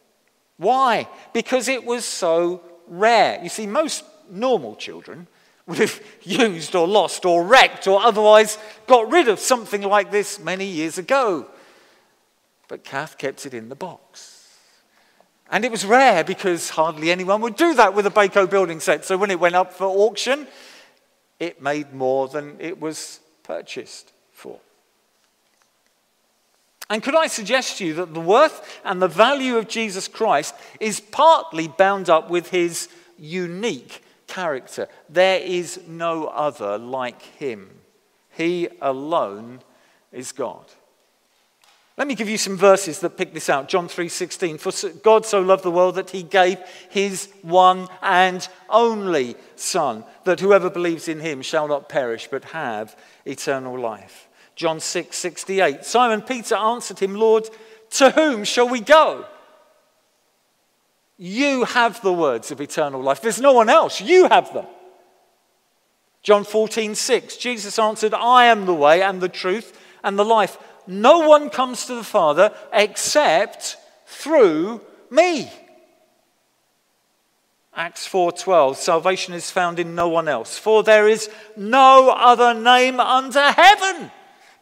Why? 0.58 1.08
Because 1.32 1.66
it 1.66 1.84
was 1.84 2.04
so 2.04 2.62
rare. 2.86 3.40
You 3.42 3.48
see, 3.48 3.66
most 3.66 4.04
normal 4.30 4.76
children 4.76 5.28
would 5.66 5.78
have 5.78 6.00
used 6.22 6.74
or 6.74 6.86
lost 6.86 7.24
or 7.24 7.42
wrecked 7.42 7.86
or 7.86 8.02
otherwise 8.02 8.58
got 8.86 9.10
rid 9.10 9.28
of 9.28 9.40
something 9.40 9.82
like 9.82 10.10
this 10.10 10.38
many 10.38 10.66
years 10.66 10.98
ago. 10.98 11.46
But 12.68 12.84
Kath 12.84 13.16
kept 13.16 13.46
it 13.46 13.54
in 13.54 13.70
the 13.70 13.74
box. 13.74 14.35
And 15.50 15.64
it 15.64 15.70
was 15.70 15.84
rare 15.84 16.24
because 16.24 16.70
hardly 16.70 17.10
anyone 17.10 17.40
would 17.42 17.56
do 17.56 17.74
that 17.74 17.94
with 17.94 18.06
a 18.06 18.10
Bayko 18.10 18.50
building 18.50 18.80
set. 18.80 19.04
So 19.04 19.16
when 19.16 19.30
it 19.30 19.38
went 19.38 19.54
up 19.54 19.72
for 19.72 19.84
auction, 19.86 20.46
it 21.38 21.62
made 21.62 21.92
more 21.92 22.28
than 22.28 22.56
it 22.58 22.80
was 22.80 23.20
purchased 23.42 24.12
for. 24.32 24.58
And 26.88 27.02
could 27.02 27.16
I 27.16 27.26
suggest 27.26 27.78
to 27.78 27.86
you 27.86 27.94
that 27.94 28.14
the 28.14 28.20
worth 28.20 28.80
and 28.84 29.02
the 29.02 29.08
value 29.08 29.56
of 29.56 29.68
Jesus 29.68 30.08
Christ 30.08 30.54
is 30.80 31.00
partly 31.00 31.68
bound 31.68 32.08
up 32.08 32.30
with 32.30 32.50
his 32.50 32.88
unique 33.18 34.02
character. 34.26 34.88
There 35.08 35.40
is 35.40 35.80
no 35.86 36.26
other 36.26 36.78
like 36.78 37.22
him. 37.22 37.70
He 38.30 38.68
alone 38.80 39.60
is 40.12 40.32
God. 40.32 40.66
Let 41.96 42.08
me 42.08 42.14
give 42.14 42.28
you 42.28 42.36
some 42.36 42.58
verses 42.58 43.00
that 43.00 43.16
pick 43.16 43.32
this 43.32 43.48
out. 43.48 43.68
John 43.68 43.88
3:16 43.88 44.58
For 44.58 44.90
God 45.02 45.24
so 45.24 45.40
loved 45.40 45.62
the 45.62 45.70
world 45.70 45.94
that 45.94 46.10
he 46.10 46.22
gave 46.22 46.58
his 46.90 47.30
one 47.40 47.88
and 48.02 48.46
only 48.68 49.36
son 49.54 50.04
that 50.24 50.40
whoever 50.40 50.68
believes 50.68 51.08
in 51.08 51.20
him 51.20 51.40
shall 51.40 51.68
not 51.68 51.88
perish 51.88 52.28
but 52.30 52.44
have 52.46 52.98
eternal 53.24 53.78
life. 53.78 54.28
John 54.56 54.78
6:68 54.78 55.84
Simon 55.84 56.20
Peter 56.20 56.54
answered 56.54 56.98
him, 56.98 57.14
Lord, 57.14 57.48
to 57.90 58.10
whom 58.10 58.44
shall 58.44 58.68
we 58.68 58.80
go? 58.80 59.24
You 61.16 61.64
have 61.64 62.02
the 62.02 62.12
words 62.12 62.50
of 62.50 62.60
eternal 62.60 63.00
life. 63.00 63.22
There's 63.22 63.40
no 63.40 63.52
one 63.54 63.70
else. 63.70 64.02
You 64.02 64.28
have 64.28 64.52
them. 64.52 64.66
John 66.22 66.44
14:6 66.44 67.38
Jesus 67.38 67.78
answered, 67.78 68.12
I 68.12 68.46
am 68.46 68.66
the 68.66 68.74
way 68.74 69.00
and 69.00 69.22
the 69.22 69.30
truth 69.30 69.80
and 70.04 70.18
the 70.18 70.24
life. 70.24 70.58
No 70.86 71.28
one 71.28 71.50
comes 71.50 71.86
to 71.86 71.94
the 71.94 72.04
Father 72.04 72.52
except 72.72 73.76
through 74.06 74.80
me. 75.10 75.50
Acts 77.74 78.06
4:12 78.08 78.76
Salvation 78.76 79.34
is 79.34 79.50
found 79.50 79.78
in 79.78 79.94
no 79.94 80.08
one 80.08 80.28
else 80.28 80.58
for 80.58 80.82
there 80.82 81.06
is 81.06 81.28
no 81.56 82.10
other 82.10 82.54
name 82.54 82.98
under 83.00 83.52
heaven 83.52 84.10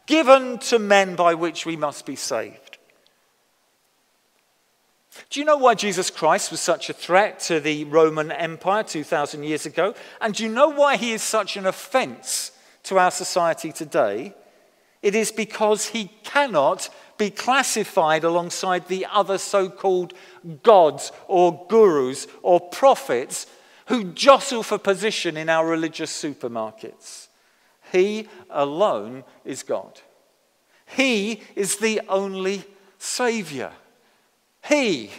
given 0.06 0.58
to 0.58 0.78
men 0.78 1.14
by 1.14 1.34
which 1.34 1.64
we 1.64 1.76
must 1.76 2.04
be 2.04 2.16
saved. 2.16 2.78
Do 5.30 5.40
you 5.40 5.46
know 5.46 5.56
why 5.56 5.74
Jesus 5.74 6.10
Christ 6.10 6.50
was 6.50 6.60
such 6.60 6.90
a 6.90 6.92
threat 6.92 7.38
to 7.40 7.60
the 7.60 7.84
Roman 7.84 8.32
Empire 8.32 8.82
2000 8.82 9.44
years 9.44 9.64
ago? 9.64 9.94
And 10.20 10.34
do 10.34 10.42
you 10.42 10.48
know 10.48 10.68
why 10.68 10.96
he 10.96 11.12
is 11.12 11.22
such 11.22 11.56
an 11.56 11.66
offense 11.66 12.50
to 12.84 12.98
our 12.98 13.10
society 13.10 13.72
today? 13.72 14.34
It 15.04 15.14
is 15.14 15.30
because 15.30 15.88
he 15.88 16.06
cannot 16.22 16.88
be 17.18 17.28
classified 17.28 18.24
alongside 18.24 18.88
the 18.88 19.04
other 19.12 19.36
so 19.36 19.68
called 19.68 20.14
gods 20.62 21.12
or 21.28 21.66
gurus 21.68 22.26
or 22.40 22.58
prophets 22.58 23.46
who 23.88 24.04
jostle 24.14 24.62
for 24.62 24.78
position 24.78 25.36
in 25.36 25.50
our 25.50 25.66
religious 25.66 26.10
supermarkets. 26.10 27.28
He 27.92 28.28
alone 28.48 29.24
is 29.44 29.62
God. 29.62 30.00
He 30.86 31.42
is 31.54 31.76
the 31.76 32.00
only 32.08 32.64
Savior. 32.96 33.72
He 34.66 35.10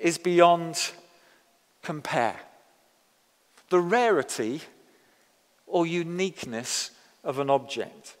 is 0.00 0.18
beyond 0.18 0.92
compare. 1.82 2.38
The 3.70 3.80
rarity 3.80 4.60
or 5.66 5.84
uniqueness 5.84 6.92
of 7.24 7.40
an 7.40 7.50
object. 7.50 8.18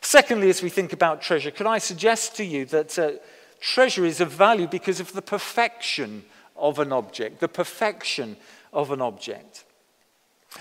Secondly, 0.00 0.48
as 0.48 0.62
we 0.62 0.68
think 0.68 0.92
about 0.92 1.22
treasure, 1.22 1.50
could 1.50 1.66
I 1.66 1.78
suggest 1.78 2.36
to 2.36 2.44
you 2.44 2.64
that 2.66 2.98
uh, 2.98 3.12
treasure 3.60 4.04
is 4.04 4.20
of 4.20 4.30
value 4.30 4.66
because 4.66 5.00
of 5.00 5.12
the 5.12 5.22
perfection 5.22 6.24
of 6.56 6.78
an 6.78 6.92
object, 6.92 7.40
the 7.40 7.48
perfection 7.48 8.36
of 8.72 8.90
an 8.90 9.00
object. 9.00 9.64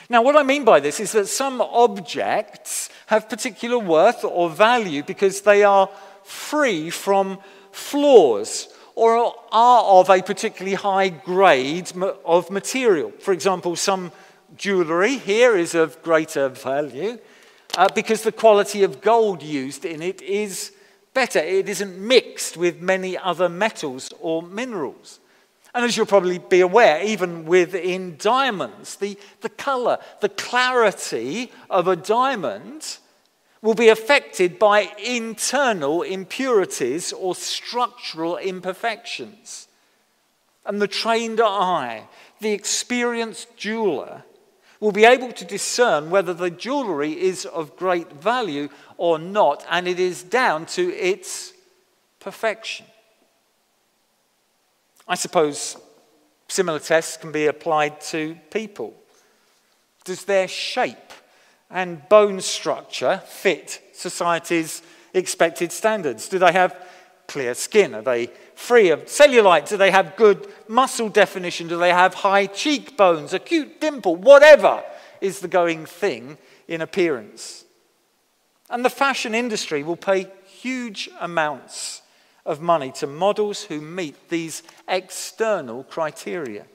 Now, 0.09 0.21
what 0.21 0.37
I 0.37 0.43
mean 0.43 0.63
by 0.63 0.79
this 0.79 0.99
is 0.99 1.11
that 1.11 1.27
some 1.27 1.61
objects 1.61 2.89
have 3.07 3.29
particular 3.29 3.77
worth 3.77 4.23
or 4.23 4.49
value 4.49 5.03
because 5.03 5.41
they 5.41 5.63
are 5.63 5.89
free 6.23 6.89
from 6.89 7.39
flaws 7.71 8.69
or 8.95 9.33
are 9.51 9.83
of 9.83 10.09
a 10.09 10.21
particularly 10.21 10.75
high 10.75 11.09
grade 11.09 11.91
of 12.25 12.49
material. 12.49 13.11
For 13.19 13.33
example, 13.33 13.75
some 13.75 14.11
jewellery 14.57 15.17
here 15.17 15.55
is 15.57 15.75
of 15.75 16.01
greater 16.03 16.49
value 16.49 17.17
uh, 17.77 17.89
because 17.93 18.23
the 18.23 18.31
quality 18.31 18.83
of 18.83 19.01
gold 19.01 19.41
used 19.41 19.85
in 19.85 20.01
it 20.01 20.21
is 20.21 20.73
better. 21.13 21.39
It 21.39 21.69
isn't 21.69 21.97
mixed 21.97 22.57
with 22.57 22.81
many 22.81 23.17
other 23.17 23.49
metals 23.49 24.11
or 24.19 24.41
minerals. 24.41 25.19
And 25.73 25.85
as 25.85 25.95
you'll 25.95 26.05
probably 26.05 26.37
be 26.37 26.59
aware, 26.59 27.01
even 27.01 27.45
within 27.45 28.17
diamonds, 28.17 28.97
the, 28.97 29.17
the 29.39 29.49
color, 29.49 29.99
the 30.19 30.29
clarity 30.29 31.51
of 31.69 31.87
a 31.87 31.95
diamond 31.95 32.97
will 33.61 33.75
be 33.75 33.89
affected 33.89 34.59
by 34.59 34.91
internal 35.01 36.01
impurities 36.01 37.13
or 37.13 37.35
structural 37.35 38.37
imperfections. 38.37 39.67
And 40.65 40.81
the 40.81 40.87
trained 40.87 41.39
eye, 41.39 42.07
the 42.39 42.51
experienced 42.51 43.55
jeweler, 43.55 44.23
will 44.81 44.91
be 44.91 45.05
able 45.05 45.31
to 45.31 45.45
discern 45.45 46.09
whether 46.09 46.33
the 46.33 46.49
jewellery 46.49 47.13
is 47.13 47.45
of 47.45 47.77
great 47.77 48.11
value 48.11 48.67
or 48.97 49.17
not, 49.17 49.65
and 49.69 49.87
it 49.87 49.99
is 49.99 50.23
down 50.23 50.65
to 50.65 50.93
its 50.95 51.53
perfection. 52.19 52.85
I 55.07 55.15
suppose 55.15 55.77
similar 56.47 56.79
tests 56.79 57.15
can 57.15 57.31
be 57.31 57.45
applied 57.45 58.01
to 58.01 58.35
people. 58.49 58.93
Does 60.03 60.25
their 60.25 60.47
shape 60.47 61.13
and 61.69 62.07
bone 62.09 62.41
structure 62.41 63.21
fit 63.27 63.81
society's 63.93 64.81
expected 65.13 65.71
standards? 65.71 66.27
Do 66.27 66.39
they 66.39 66.51
have 66.51 66.75
clear 67.31 67.53
skin? 67.53 67.95
Are 67.95 68.01
they 68.01 68.27
free 68.55 68.89
of 68.89 69.05
cellulite? 69.05 69.69
Do 69.69 69.77
they 69.77 69.91
have 69.91 70.15
good 70.17 70.51
muscle 70.67 71.09
definition? 71.09 71.67
Do 71.67 71.77
they 71.77 71.91
have 71.91 72.13
high 72.13 72.45
cheekbones, 72.45 73.33
a 73.33 73.39
cute 73.39 73.79
dimple? 73.79 74.17
Whatever 74.17 74.83
is 75.21 75.39
the 75.39 75.47
going 75.47 75.85
thing 75.85 76.37
in 76.67 76.81
appearance. 76.81 77.63
And 78.69 78.83
the 78.83 78.89
fashion 78.89 79.33
industry 79.33 79.83
will 79.83 79.95
pay 79.95 80.27
huge 80.45 81.09
amounts 81.19 82.01
of 82.45 82.59
money 82.59 82.91
to 82.93 83.07
models 83.07 83.63
who 83.63 83.79
meet 83.79 84.29
these 84.29 84.63
external 84.87 85.83
criteria, 85.83 86.65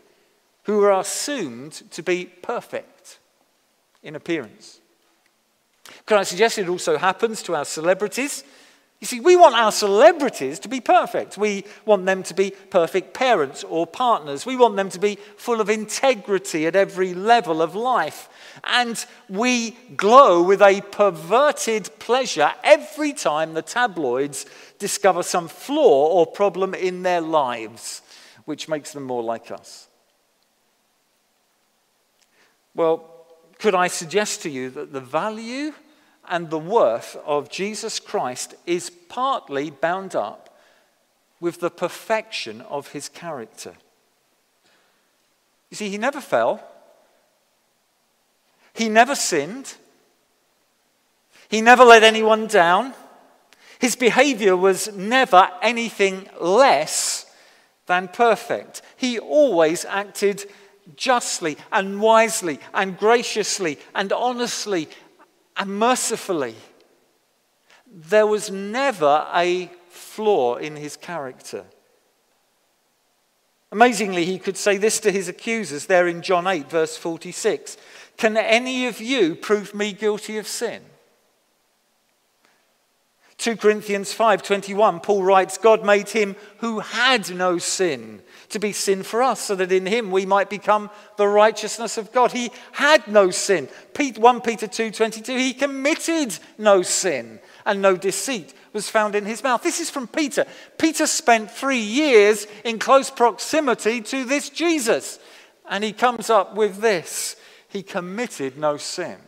who 0.64 0.82
are 0.82 1.00
assumed 1.00 1.72
to 1.90 2.02
be 2.02 2.26
perfect 2.42 3.18
in 4.02 4.14
appearance. 4.14 4.80
Can 6.06 6.18
I 6.18 6.22
suggest 6.22 6.58
it 6.58 6.68
also 6.68 6.98
happens 6.98 7.42
to 7.42 7.54
our 7.54 7.64
celebrities? 7.64 8.44
You 9.00 9.06
see, 9.06 9.20
we 9.20 9.36
want 9.36 9.54
our 9.54 9.72
celebrities 9.72 10.58
to 10.60 10.68
be 10.68 10.80
perfect. 10.80 11.36
We 11.36 11.64
want 11.84 12.06
them 12.06 12.22
to 12.24 12.34
be 12.34 12.52
perfect 12.70 13.12
parents 13.12 13.62
or 13.62 13.86
partners. 13.86 14.46
We 14.46 14.56
want 14.56 14.76
them 14.76 14.88
to 14.90 14.98
be 14.98 15.16
full 15.36 15.60
of 15.60 15.68
integrity 15.68 16.66
at 16.66 16.74
every 16.74 17.12
level 17.12 17.60
of 17.60 17.74
life. 17.74 18.30
And 18.64 19.04
we 19.28 19.72
glow 19.96 20.42
with 20.42 20.62
a 20.62 20.80
perverted 20.80 21.90
pleasure 21.98 22.54
every 22.64 23.12
time 23.12 23.52
the 23.52 23.60
tabloids 23.60 24.46
discover 24.78 25.22
some 25.22 25.48
flaw 25.48 26.06
or 26.08 26.26
problem 26.26 26.72
in 26.72 27.02
their 27.02 27.20
lives, 27.20 28.00
which 28.46 28.66
makes 28.66 28.92
them 28.92 29.02
more 29.02 29.22
like 29.22 29.50
us. 29.50 29.88
Well, 32.74 33.10
could 33.58 33.74
I 33.74 33.88
suggest 33.88 34.42
to 34.42 34.50
you 34.50 34.70
that 34.70 34.92
the 34.92 35.00
value 35.00 35.72
and 36.28 36.50
the 36.50 36.58
worth 36.58 37.16
of 37.24 37.50
Jesus 37.50 38.00
Christ 38.00 38.54
is 38.66 38.90
partly 38.90 39.70
bound 39.70 40.14
up 40.14 40.56
with 41.40 41.60
the 41.60 41.70
perfection 41.70 42.60
of 42.62 42.88
his 42.88 43.08
character. 43.08 43.74
You 45.70 45.76
see, 45.76 45.88
he 45.88 45.98
never 45.98 46.20
fell, 46.20 46.62
he 48.72 48.88
never 48.88 49.14
sinned, 49.14 49.74
he 51.48 51.60
never 51.60 51.84
let 51.84 52.02
anyone 52.02 52.46
down. 52.46 52.94
His 53.78 53.94
behavior 53.94 54.56
was 54.56 54.94
never 54.94 55.50
anything 55.60 56.28
less 56.40 57.26
than 57.86 58.08
perfect. 58.08 58.82
He 58.96 59.18
always 59.18 59.84
acted 59.84 60.50
justly 60.94 61.56
and 61.72 62.00
wisely 62.00 62.60
and 62.72 62.98
graciously 62.98 63.78
and 63.94 64.12
honestly 64.12 64.88
and 65.56 65.78
mercifully. 65.78 66.54
There 67.90 68.26
was 68.26 68.50
never 68.50 69.26
a 69.32 69.70
flaw 69.88 70.56
in 70.56 70.76
his 70.76 70.96
character. 70.96 71.64
Amazingly, 73.72 74.24
he 74.24 74.38
could 74.38 74.56
say 74.56 74.76
this 74.76 75.00
to 75.00 75.10
his 75.10 75.28
accusers 75.28 75.86
there 75.86 76.06
in 76.06 76.22
John 76.22 76.46
8, 76.46 76.70
verse 76.70 76.96
46 76.96 77.76
Can 78.16 78.36
any 78.36 78.86
of 78.86 79.00
you 79.00 79.34
prove 79.34 79.74
me 79.74 79.92
guilty 79.92 80.38
of 80.38 80.46
sin? 80.46 80.82
2 83.38 83.56
Corinthians 83.56 84.14
5:21 84.14 85.02
Paul 85.02 85.22
writes 85.22 85.58
God 85.58 85.84
made 85.84 86.08
him 86.08 86.36
who 86.58 86.80
had 86.80 87.30
no 87.34 87.58
sin 87.58 88.22
to 88.48 88.58
be 88.58 88.72
sin 88.72 89.02
for 89.02 89.22
us 89.22 89.40
so 89.40 89.54
that 89.54 89.70
in 89.70 89.86
him 89.86 90.10
we 90.10 90.24
might 90.24 90.48
become 90.48 90.90
the 91.16 91.28
righteousness 91.28 91.98
of 91.98 92.12
God. 92.12 92.32
He 92.32 92.50
had 92.72 93.06
no 93.06 93.30
sin. 93.30 93.68
1 93.94 94.40
Peter 94.40 94.66
2:22 94.66 95.38
he 95.38 95.52
committed 95.52 96.38
no 96.56 96.80
sin 96.82 97.38
and 97.66 97.82
no 97.82 97.96
deceit 97.96 98.54
was 98.72 98.88
found 98.88 99.14
in 99.14 99.26
his 99.26 99.42
mouth. 99.42 99.62
This 99.62 99.80
is 99.80 99.90
from 99.90 100.08
Peter. 100.08 100.46
Peter 100.78 101.06
spent 101.06 101.50
3 101.50 101.78
years 101.78 102.46
in 102.64 102.78
close 102.78 103.10
proximity 103.10 104.00
to 104.00 104.24
this 104.24 104.48
Jesus 104.48 105.18
and 105.68 105.84
he 105.84 105.92
comes 105.92 106.30
up 106.30 106.54
with 106.54 106.80
this. 106.80 107.36
He 107.68 107.82
committed 107.82 108.56
no 108.56 108.78
sin. 108.78 109.18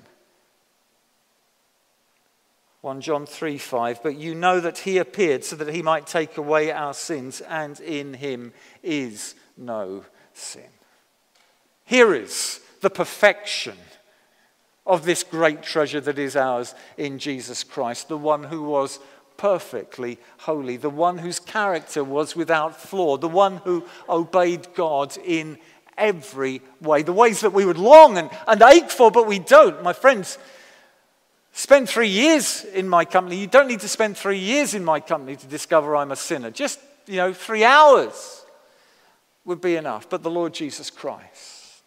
1 2.81 3.01
John 3.01 3.27
3 3.27 3.59
5, 3.59 4.03
but 4.03 4.17
you 4.17 4.35
know 4.35 4.61
that 4.61 4.79
he 4.79 4.99
appeared 4.99 5.45
so 5.45 5.57
that 5.57 5.75
he 5.75 5.83
might 5.83 6.07
take 6.07 6.37
away 6.37 6.71
our 6.71 6.95
sins, 6.95 7.41
and 7.41 7.81
in 7.81 8.15
him 8.15 8.53
is 8.83 9.35
no 9.57 10.05
sin. 10.33 10.71
Here 11.85 12.15
is 12.15 12.61
the 12.81 12.91
perfection 12.91 13.77
of 14.87 15.05
this 15.05 15.23
great 15.25 15.63
treasure 15.63 16.01
that 16.01 16.19
is 16.19 16.37
ours 16.37 16.75
in 16.97 17.19
Jesus 17.19 17.65
Christ, 17.65 18.09
the 18.09 18.17
one 18.17 18.45
who 18.45 18.63
was 18.63 19.01
perfectly 19.37 20.19
holy, 20.39 20.77
the 20.77 20.91
one 20.91 21.19
whose 21.19 21.41
character 21.41 22.05
was 22.05 22.37
without 22.37 22.81
flaw, 22.81 23.17
the 23.17 23.29
one 23.29 23.57
who 23.59 23.85
obeyed 24.09 24.69
God 24.75 25.17
in 25.25 25.59
every 25.97 26.63
way. 26.81 27.03
The 27.03 27.13
ways 27.13 27.41
that 27.41 27.53
we 27.53 27.65
would 27.65 27.79
long 27.79 28.19
and, 28.19 28.31
and 28.47 28.63
ache 28.63 28.91
for, 28.91 29.11
but 29.11 29.27
we 29.27 29.39
don't. 29.39 29.83
My 29.83 29.93
friends, 29.93 30.39
spend 31.53 31.89
three 31.89 32.09
years 32.09 32.65
in 32.65 32.89
my 32.89 33.05
company. 33.05 33.37
You 33.37 33.47
don't 33.47 33.69
need 33.69 33.81
to 33.81 33.89
spend 33.89 34.17
three 34.17 34.39
years 34.39 34.75
in 34.75 34.85
my 34.85 35.01
company 35.01 35.37
to 35.37 35.47
discover 35.47 35.97
I'm 35.97 36.13
a 36.13 36.17
sinner. 36.17 36.51
Just, 36.51 36.81
you 37.07 37.17
know, 37.17 37.33
three 37.33 37.65
hours 37.65 38.45
would 39.45 39.61
be 39.61 39.77
enough. 39.77 40.09
But 40.09 40.23
the 40.23 40.31
Lord 40.31 40.55
Jesus 40.55 40.91
Christ, 40.91 41.83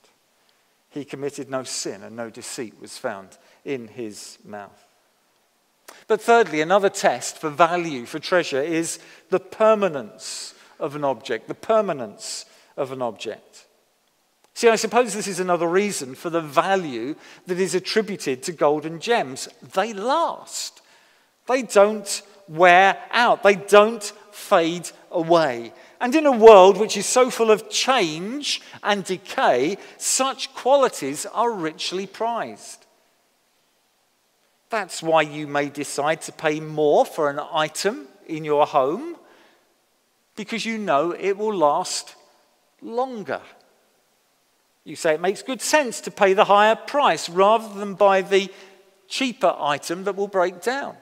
he 0.89 1.05
committed 1.05 1.49
no 1.49 1.63
sin 1.63 2.03
and 2.03 2.15
no 2.15 2.29
deceit 2.29 2.75
was 2.81 2.97
found 2.97 3.37
in 3.63 3.87
his 3.87 4.37
mouth. 4.43 4.85
But 6.07 6.21
thirdly, 6.21 6.61
another 6.61 6.89
test 6.89 7.37
for 7.37 7.49
value, 7.49 8.05
for 8.05 8.19
treasure, 8.19 8.61
is 8.61 8.99
the 9.29 9.39
permanence 9.39 10.53
of 10.79 10.95
an 10.95 11.03
object. 11.03 11.47
The 11.47 11.53
permanence 11.53 12.45
of 12.75 12.91
an 12.91 13.01
object. 13.01 13.65
See, 14.53 14.67
I 14.67 14.75
suppose 14.75 15.13
this 15.13 15.27
is 15.27 15.39
another 15.39 15.67
reason 15.67 16.15
for 16.15 16.29
the 16.29 16.41
value 16.41 17.15
that 17.47 17.59
is 17.59 17.73
attributed 17.73 18.43
to 18.43 18.51
gold 18.51 18.85
and 18.85 19.01
gems. 19.01 19.47
They 19.73 19.93
last, 19.93 20.81
they 21.47 21.63
don't 21.63 22.21
wear 22.47 23.01
out, 23.11 23.43
they 23.43 23.55
don't 23.55 24.03
fade 24.31 24.89
away. 25.09 25.73
And 25.99 26.15
in 26.15 26.25
a 26.25 26.31
world 26.31 26.77
which 26.77 26.97
is 26.97 27.05
so 27.05 27.29
full 27.29 27.51
of 27.51 27.69
change 27.69 28.61
and 28.83 29.03
decay, 29.03 29.77
such 29.97 30.53
qualities 30.53 31.25
are 31.27 31.51
richly 31.51 32.07
prized. 32.07 32.85
That's 34.69 35.03
why 35.03 35.23
you 35.23 35.47
may 35.47 35.69
decide 35.69 36.21
to 36.23 36.31
pay 36.31 36.59
more 36.59 37.05
for 37.05 37.29
an 37.29 37.39
item 37.39 38.07
in 38.25 38.45
your 38.45 38.65
home 38.65 39.17
because 40.35 40.65
you 40.65 40.77
know 40.77 41.11
it 41.11 41.37
will 41.37 41.53
last 41.53 42.15
longer. 42.81 43.41
You 44.83 44.95
say 44.95 45.13
it 45.13 45.21
makes 45.21 45.43
good 45.43 45.61
sense 45.61 46.01
to 46.01 46.11
pay 46.11 46.33
the 46.33 46.45
higher 46.45 46.75
price 46.75 47.29
rather 47.29 47.79
than 47.79 47.93
buy 47.93 48.21
the 48.21 48.51
cheaper 49.07 49.55
item 49.59 50.05
that 50.05 50.15
will 50.15 50.27
break 50.27 50.61
down. 50.61 50.95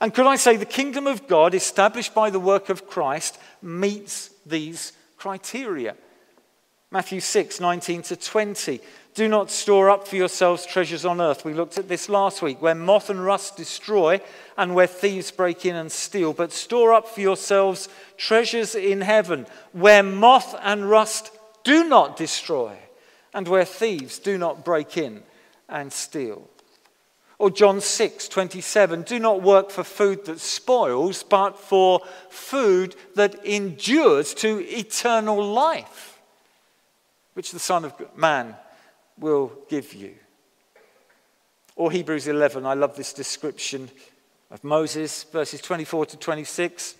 And 0.00 0.14
could 0.14 0.26
I 0.26 0.36
say 0.36 0.56
the 0.56 0.64
kingdom 0.64 1.06
of 1.06 1.28
God 1.28 1.54
established 1.54 2.14
by 2.14 2.30
the 2.30 2.40
work 2.40 2.68
of 2.68 2.88
Christ 2.88 3.38
meets 3.62 4.30
these 4.46 4.92
criteria? 5.16 5.94
Matthew 6.90 7.20
6, 7.20 7.60
19 7.60 8.02
to 8.02 8.16
20. 8.16 8.80
Do 9.14 9.26
not 9.26 9.50
store 9.50 9.90
up 9.90 10.06
for 10.06 10.16
yourselves 10.16 10.64
treasures 10.64 11.04
on 11.04 11.20
earth. 11.20 11.44
We 11.44 11.52
looked 11.52 11.78
at 11.78 11.88
this 11.88 12.08
last 12.08 12.42
week, 12.42 12.62
where 12.62 12.76
moth 12.76 13.10
and 13.10 13.24
rust 13.24 13.56
destroy 13.56 14.20
and 14.56 14.74
where 14.74 14.86
thieves 14.86 15.30
break 15.32 15.66
in 15.66 15.74
and 15.74 15.90
steal. 15.90 16.32
But 16.32 16.52
store 16.52 16.92
up 16.92 17.08
for 17.08 17.20
yourselves 17.20 17.88
treasures 18.16 18.74
in 18.74 19.00
heaven, 19.00 19.46
where 19.72 20.04
moth 20.04 20.54
and 20.62 20.88
rust 20.88 21.32
do 21.64 21.88
not 21.88 22.16
destroy 22.16 22.76
and 23.34 23.48
where 23.48 23.64
thieves 23.64 24.18
do 24.18 24.38
not 24.38 24.64
break 24.64 24.96
in 24.96 25.22
and 25.68 25.92
steal. 25.92 26.48
Or 27.38 27.50
John 27.50 27.80
6, 27.80 28.28
27, 28.28 29.02
do 29.02 29.18
not 29.18 29.42
work 29.42 29.70
for 29.70 29.82
food 29.82 30.26
that 30.26 30.40
spoils, 30.40 31.22
but 31.22 31.58
for 31.58 32.00
food 32.28 32.94
that 33.14 33.44
endures 33.46 34.34
to 34.34 34.60
eternal 34.68 35.42
life, 35.42 36.20
which 37.32 37.50
the 37.50 37.58
Son 37.58 37.86
of 37.86 37.94
Man 38.16 38.54
will 39.20 39.52
give 39.68 39.94
you. 39.94 40.14
Or 41.76 41.90
Hebrews 41.90 42.26
11, 42.26 42.66
I 42.66 42.74
love 42.74 42.96
this 42.96 43.12
description 43.12 43.90
of 44.50 44.64
Moses, 44.64 45.22
verses 45.24 45.60
24 45.60 46.06
to 46.06 46.16
26. 46.16 46.96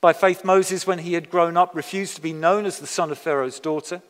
By 0.00 0.12
faith, 0.12 0.44
Moses, 0.44 0.86
when 0.86 0.98
he 0.98 1.12
had 1.12 1.30
grown 1.30 1.56
up, 1.56 1.74
refused 1.74 2.16
to 2.16 2.22
be 2.22 2.32
known 2.32 2.66
as 2.66 2.78
the 2.78 2.86
son 2.86 3.10
of 3.10 3.18
Pharaoh's 3.18 3.60
daughter. 3.60 4.02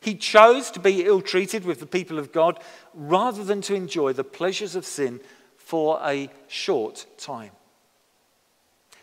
He 0.00 0.14
chose 0.14 0.70
to 0.72 0.80
be 0.80 1.04
ill 1.04 1.20
treated 1.20 1.64
with 1.64 1.80
the 1.80 1.86
people 1.86 2.18
of 2.18 2.32
God 2.32 2.60
rather 2.92 3.42
than 3.42 3.60
to 3.62 3.74
enjoy 3.74 4.12
the 4.12 4.24
pleasures 4.24 4.76
of 4.76 4.84
sin 4.84 5.20
for 5.56 5.98
a 6.04 6.30
short 6.46 7.06
time. 7.16 7.50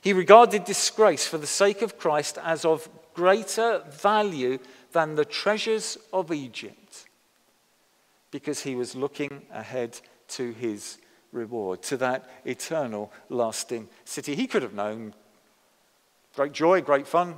He 0.01 0.13
regarded 0.13 0.63
disgrace 0.63 1.27
for 1.27 1.37
the 1.37 1.47
sake 1.47 1.81
of 1.81 1.97
Christ 1.97 2.37
as 2.43 2.65
of 2.65 2.89
greater 3.13 3.83
value 3.89 4.59
than 4.91 5.15
the 5.15 5.25
treasures 5.25 5.97
of 6.11 6.31
Egypt 6.31 7.05
because 8.31 8.63
he 8.63 8.75
was 8.75 8.95
looking 8.95 9.41
ahead 9.51 9.99
to 10.29 10.53
his 10.53 10.97
reward, 11.31 11.81
to 11.83 11.97
that 11.97 12.29
eternal, 12.45 13.11
lasting 13.29 13.89
city. 14.05 14.35
He 14.35 14.47
could 14.47 14.63
have 14.63 14.73
known 14.73 15.13
great 16.35 16.53
joy, 16.53 16.81
great 16.81 17.07
fun. 17.07 17.35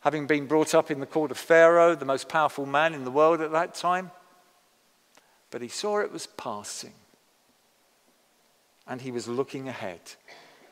Having 0.00 0.28
been 0.28 0.46
brought 0.46 0.74
up 0.74 0.90
in 0.90 1.00
the 1.00 1.06
court 1.06 1.32
of 1.32 1.38
Pharaoh, 1.38 1.96
the 1.96 2.04
most 2.04 2.28
powerful 2.28 2.66
man 2.66 2.94
in 2.94 3.04
the 3.04 3.10
world 3.10 3.40
at 3.40 3.52
that 3.52 3.74
time, 3.74 4.12
but 5.50 5.62
he 5.62 5.68
saw 5.68 5.98
it 5.98 6.12
was 6.12 6.26
passing. 6.26 6.92
And 8.86 9.00
he 9.00 9.10
was 9.10 9.26
looking 9.26 9.68
ahead 9.68 10.00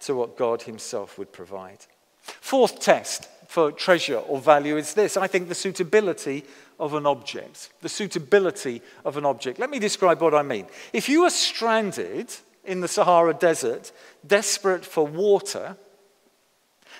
to 0.01 0.15
what 0.15 0.37
God 0.37 0.63
himself 0.63 1.19
would 1.19 1.33
provide. 1.33 1.79
Fourth 2.21 2.79
test 2.79 3.29
for 3.47 3.73
treasure 3.73 4.17
or 4.17 4.41
value 4.41 4.77
is 4.77 4.95
this 4.95 5.17
I 5.17 5.27
think 5.27 5.49
the 5.49 5.55
suitability 5.55 6.45
of 6.79 6.95
an 6.95 7.07
object. 7.07 7.71
The 7.83 7.89
suitability 7.89 8.83
of 9.05 9.17
an 9.17 9.25
object. 9.25 9.59
Let 9.59 9.71
me 9.71 9.79
describe 9.79 10.21
what 10.21 10.35
I 10.35 10.43
mean. 10.43 10.67
If 10.93 11.09
you 11.09 11.25
are 11.25 11.31
stranded 11.31 12.35
in 12.65 12.81
the 12.81 12.89
Sahara 12.89 13.35
Desert, 13.35 13.93
desperate 14.27 14.85
for 14.85 15.07
water, 15.07 15.77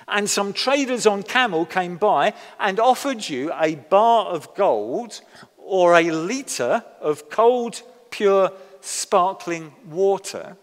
and 0.07 0.29
some 0.29 0.53
traders 0.53 1.07
on 1.07 1.23
camel 1.23 1.65
came 1.65 1.97
by 1.97 2.35
and 2.61 2.79
offered 2.79 3.29
you 3.29 3.53
a 3.59 3.75
bar 3.75 4.27
of 4.27 4.55
gold 4.55 5.21
or 5.57 5.95
a 5.95 6.11
litre 6.11 6.85
of 7.01 7.31
cold, 7.31 7.83
pure, 8.11 8.53
sparkling 8.81 9.73
water, 9.89 10.57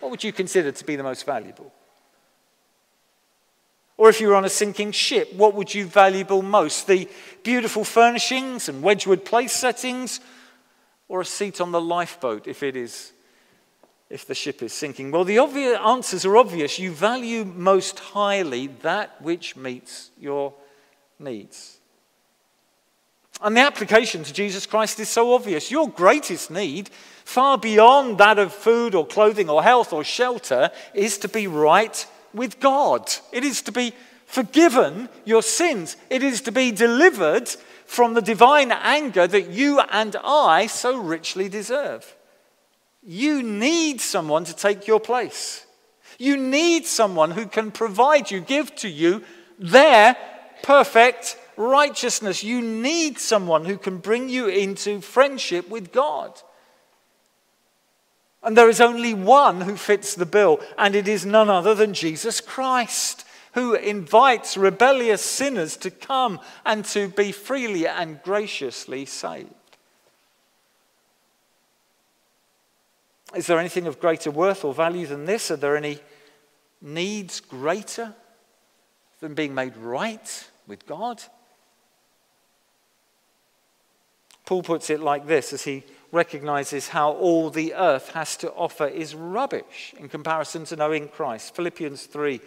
what 0.00 0.10
would 0.10 0.24
you 0.24 0.32
consider 0.32 0.72
to 0.72 0.84
be 0.84 0.96
the 0.96 1.02
most 1.02 1.24
valuable? 1.26 1.72
Or 3.96 4.08
if 4.08 4.20
you 4.20 4.28
were 4.28 4.34
on 4.34 4.44
a 4.44 4.50
sinking 4.50 4.92
ship, 4.92 5.32
what 5.34 5.54
would 5.54 5.74
you 5.74 5.86
valuable 5.86 6.42
most? 6.42 6.86
The 6.86 7.08
beautiful 7.42 7.84
furnishings 7.84 8.68
and 8.68 8.82
Wedgwood 8.82 9.24
place 9.24 9.52
settings, 9.52 10.20
or 11.08 11.20
a 11.20 11.24
seat 11.24 11.60
on 11.60 11.70
the 11.70 11.80
lifeboat 11.80 12.48
if 12.48 12.62
it 12.62 12.76
is 12.76 13.12
if 14.10 14.26
the 14.26 14.34
ship 14.34 14.62
is 14.62 14.72
sinking? 14.72 15.10
Well, 15.10 15.24
the 15.24 15.38
obvious 15.38 15.78
answers 15.78 16.24
are 16.24 16.36
obvious. 16.36 16.78
You 16.78 16.92
value 16.92 17.44
most 17.44 17.98
highly 17.98 18.68
that 18.82 19.20
which 19.20 19.56
meets 19.56 20.10
your 20.20 20.54
needs. 21.18 21.78
And 23.42 23.56
the 23.56 23.62
application 23.62 24.22
to 24.22 24.32
Jesus 24.32 24.66
Christ 24.66 25.00
is 25.00 25.08
so 25.08 25.34
obvious. 25.34 25.70
Your 25.70 25.88
greatest 25.88 26.50
need, 26.50 26.90
far 27.24 27.58
beyond 27.58 28.18
that 28.18 28.38
of 28.38 28.52
food 28.52 28.94
or 28.94 29.06
clothing 29.06 29.50
or 29.50 29.62
health 29.62 29.92
or 29.92 30.04
shelter, 30.04 30.70
is 30.94 31.18
to 31.18 31.28
be 31.28 31.48
right 31.48 32.06
with 32.34 32.60
God. 32.60 33.10
It 33.32 33.44
is 33.44 33.62
to 33.62 33.72
be 33.72 33.92
forgiven 34.26 35.08
your 35.24 35.42
sins. 35.42 35.96
It 36.10 36.22
is 36.22 36.40
to 36.42 36.52
be 36.52 36.72
delivered 36.72 37.48
from 37.86 38.14
the 38.14 38.22
divine 38.22 38.72
anger 38.72 39.26
that 39.26 39.50
you 39.50 39.80
and 39.80 40.16
I 40.24 40.66
so 40.66 40.98
richly 40.98 41.48
deserve. 41.48 42.14
You 43.02 43.42
need 43.42 44.00
someone 44.00 44.44
to 44.44 44.56
take 44.56 44.86
your 44.86 45.00
place. 45.00 45.66
You 46.18 46.36
need 46.36 46.86
someone 46.86 47.32
who 47.32 47.46
can 47.46 47.70
provide 47.70 48.30
you, 48.30 48.40
give 48.40 48.74
to 48.76 48.88
you 48.88 49.22
their 49.58 50.16
perfect 50.62 51.36
righteousness. 51.56 52.42
You 52.42 52.60
need 52.62 53.18
someone 53.18 53.64
who 53.64 53.76
can 53.76 53.98
bring 53.98 54.28
you 54.28 54.48
into 54.48 55.00
friendship 55.00 55.68
with 55.68 55.92
God. 55.92 56.40
And 58.44 58.56
there 58.56 58.68
is 58.68 58.80
only 58.80 59.14
one 59.14 59.62
who 59.62 59.76
fits 59.76 60.14
the 60.14 60.26
bill, 60.26 60.60
and 60.76 60.94
it 60.94 61.08
is 61.08 61.24
none 61.24 61.48
other 61.48 61.74
than 61.74 61.94
Jesus 61.94 62.42
Christ, 62.42 63.24
who 63.54 63.74
invites 63.74 64.56
rebellious 64.56 65.22
sinners 65.22 65.78
to 65.78 65.90
come 65.90 66.38
and 66.66 66.84
to 66.86 67.08
be 67.08 67.32
freely 67.32 67.86
and 67.86 68.22
graciously 68.22 69.06
saved. 69.06 69.48
Is 73.34 73.46
there 73.46 73.58
anything 73.58 73.86
of 73.86 73.98
greater 73.98 74.30
worth 74.30 74.64
or 74.64 74.74
value 74.74 75.06
than 75.06 75.24
this? 75.24 75.50
Are 75.50 75.56
there 75.56 75.76
any 75.76 75.98
needs 76.82 77.40
greater 77.40 78.14
than 79.20 79.34
being 79.34 79.54
made 79.54 79.76
right 79.76 80.48
with 80.66 80.86
God? 80.86 81.22
Paul 84.44 84.62
puts 84.62 84.90
it 84.90 85.00
like 85.00 85.26
this 85.26 85.52
as 85.52 85.64
he 85.64 85.84
recognizes 86.14 86.88
how 86.88 87.12
all 87.12 87.50
the 87.50 87.74
earth 87.74 88.10
has 88.10 88.36
to 88.38 88.52
offer 88.52 88.86
is 88.86 89.14
rubbish 89.14 89.94
in 89.98 90.08
comparison 90.08 90.64
to 90.64 90.76
knowing 90.76 91.08
Christ. 91.08 91.54
Philippians 91.54 92.04
3, 92.04 92.40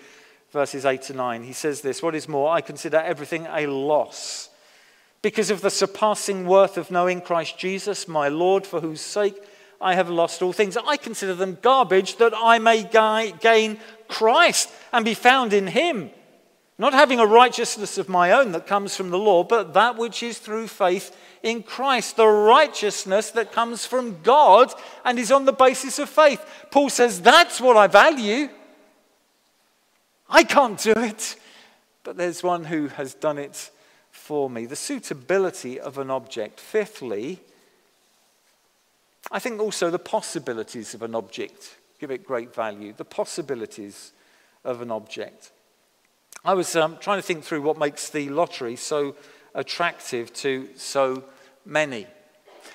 verses 0.52 0.86
8 0.86 1.02
to 1.04 1.14
9. 1.14 1.44
He 1.44 1.54
says 1.54 1.82
this 1.82 2.02
What 2.02 2.16
is 2.16 2.28
more, 2.28 2.50
I 2.52 2.62
consider 2.62 2.98
everything 2.98 3.46
a 3.48 3.68
loss 3.68 4.50
because 5.22 5.50
of 5.50 5.62
the 5.62 5.70
surpassing 5.70 6.48
worth 6.48 6.78
of 6.78 6.90
knowing 6.90 7.22
Christ 7.22 7.58
Jesus, 7.58 8.08
my 8.08 8.30
Lord, 8.30 8.66
for 8.66 8.80
whose 8.80 9.02
sake 9.02 9.36
I 9.80 9.96
have 9.96 10.10
lost 10.10 10.42
all 10.42 10.54
things. 10.54 10.78
I 10.78 10.98
consider 10.98 11.36
them 11.36 11.58
garbage 11.62 12.18
that 12.18 12.34
I 12.36 12.60
may 12.60 12.84
gain 12.84 13.80
Christ 14.08 14.72
and 14.92 15.06
be 15.06 15.14
found 15.14 15.54
in 15.54 15.68
him 15.68 16.10
Not 16.80 16.94
having 16.94 17.20
a 17.20 17.26
righteousness 17.26 17.98
of 17.98 18.08
my 18.08 18.32
own 18.32 18.52
that 18.52 18.68
comes 18.68 18.96
from 18.96 19.10
the 19.10 19.18
law, 19.18 19.44
but 19.44 19.74
that 19.74 19.98
which 19.98 20.22
is 20.22 20.38
through 20.38 20.68
faith 20.68 21.16
in 21.42 21.64
Christ, 21.64 22.18
the 22.18 22.28
righteousness 22.28 23.32
that 23.32 23.52
comes 23.52 23.86
from 23.86 24.22
God 24.22 24.72
and 25.04 25.18
is 25.18 25.32
on 25.32 25.46
the 25.46 25.54
basis 25.54 25.98
of 25.98 26.10
faith. 26.10 26.44
Paul 26.70 26.90
says, 26.90 27.22
That's 27.22 27.60
what 27.60 27.78
I 27.78 27.88
value. 27.88 28.50
I 30.30 30.44
can't 30.44 30.80
do 30.80 30.94
it, 30.96 31.36
but 32.04 32.18
there's 32.18 32.44
one 32.44 32.66
who 32.66 32.90
has 32.90 33.14
done 33.14 33.38
it 33.38 33.72
for 34.12 34.50
me. 34.50 34.66
The 34.66 34.76
suitability 34.76 35.80
of 35.80 35.98
an 35.98 36.12
object. 36.12 36.60
Fifthly, 36.60 37.40
I 39.32 39.40
think 39.40 39.60
also 39.60 39.90
the 39.90 40.00
possibilities 40.00 40.94
of 40.94 41.02
an 41.02 41.16
object 41.16 41.78
give 42.00 42.12
it 42.12 42.26
great 42.26 42.54
value. 42.54 42.94
The 42.96 43.06
possibilities 43.06 44.12
of 44.64 44.82
an 44.82 44.92
object. 44.92 45.52
I 46.46 46.54
was 46.54 46.76
um, 46.76 46.98
trying 47.00 47.18
to 47.18 47.24
think 47.24 47.44
through 47.44 47.62
what 47.62 47.78
makes 47.78 48.10
the 48.10 48.30
lottery 48.30 48.76
so 48.76 49.16
attractive 49.54 50.34
to 50.34 50.70
so 50.76 51.24
many. 51.66 52.08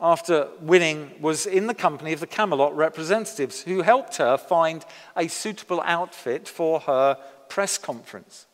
after 0.00 0.48
winning 0.60 1.12
was 1.20 1.46
in 1.46 1.66
the 1.66 1.74
company 1.74 2.12
of 2.12 2.20
the 2.20 2.26
Camelot 2.26 2.76
representatives 2.76 3.62
who 3.62 3.82
helped 3.82 4.16
her 4.16 4.36
find 4.36 4.84
a 5.16 5.28
suitable 5.28 5.80
outfit 5.82 6.48
for 6.48 6.80
her 6.80 7.16
press 7.48 7.78
conference. 7.78 8.46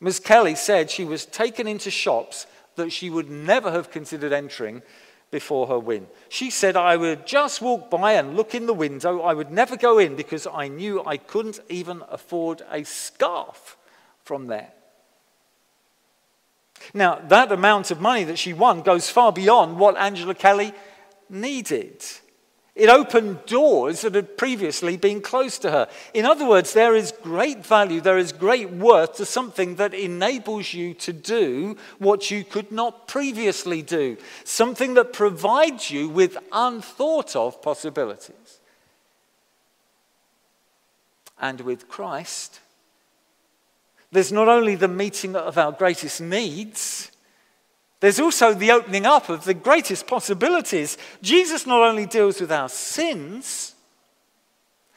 Ms. 0.00 0.18
Kelly 0.18 0.54
said 0.54 0.90
she 0.90 1.04
was 1.04 1.26
taken 1.26 1.66
into 1.66 1.90
shops 1.90 2.46
that 2.76 2.90
she 2.90 3.10
would 3.10 3.30
never 3.30 3.70
have 3.70 3.90
considered 3.90 4.32
entering 4.32 4.82
before 5.30 5.66
her 5.66 5.78
win. 5.78 6.06
She 6.28 6.50
said, 6.50 6.76
I 6.76 6.96
would 6.96 7.26
just 7.26 7.60
walk 7.60 7.90
by 7.90 8.14
and 8.14 8.36
look 8.36 8.54
in 8.54 8.66
the 8.66 8.74
window. 8.74 9.20
I 9.20 9.34
would 9.34 9.50
never 9.50 9.76
go 9.76 9.98
in 9.98 10.16
because 10.16 10.46
I 10.46 10.68
knew 10.68 11.04
I 11.04 11.18
couldn't 11.18 11.60
even 11.68 12.02
afford 12.08 12.62
a 12.70 12.84
scarf 12.84 13.76
from 14.24 14.46
there. 14.46 14.72
Now, 16.94 17.20
that 17.28 17.52
amount 17.52 17.90
of 17.90 18.00
money 18.00 18.24
that 18.24 18.38
she 18.38 18.52
won 18.52 18.82
goes 18.82 19.10
far 19.10 19.32
beyond 19.32 19.78
what 19.78 19.96
Angela 19.96 20.34
Kelly 20.34 20.72
needed. 21.28 22.02
It 22.74 22.88
opened 22.88 23.44
doors 23.46 24.02
that 24.02 24.14
had 24.14 24.38
previously 24.38 24.96
been 24.96 25.20
closed 25.20 25.62
to 25.62 25.70
her. 25.70 25.88
In 26.14 26.24
other 26.24 26.46
words, 26.46 26.72
there 26.72 26.94
is 26.94 27.12
great 27.22 27.66
value, 27.66 28.00
there 28.00 28.16
is 28.16 28.32
great 28.32 28.70
worth 28.70 29.16
to 29.16 29.26
something 29.26 29.74
that 29.76 29.92
enables 29.92 30.72
you 30.72 30.94
to 30.94 31.12
do 31.12 31.76
what 31.98 32.30
you 32.30 32.44
could 32.44 32.70
not 32.72 33.08
previously 33.08 33.82
do, 33.82 34.16
something 34.44 34.94
that 34.94 35.12
provides 35.12 35.90
you 35.90 36.08
with 36.08 36.38
unthought 36.52 37.36
of 37.36 37.60
possibilities. 37.60 38.60
And 41.38 41.60
with 41.62 41.88
Christ, 41.88 42.60
there's 44.12 44.32
not 44.32 44.48
only 44.48 44.74
the 44.74 44.88
meeting 44.88 45.36
of 45.36 45.56
our 45.56 45.72
greatest 45.72 46.20
needs, 46.20 47.10
there's 48.00 48.18
also 48.18 48.54
the 48.54 48.72
opening 48.72 49.06
up 49.06 49.28
of 49.28 49.44
the 49.44 49.54
greatest 49.54 50.06
possibilities. 50.06 50.96
Jesus 51.22 51.66
not 51.66 51.82
only 51.82 52.06
deals 52.06 52.40
with 52.40 52.50
our 52.50 52.68
sins, 52.68 53.74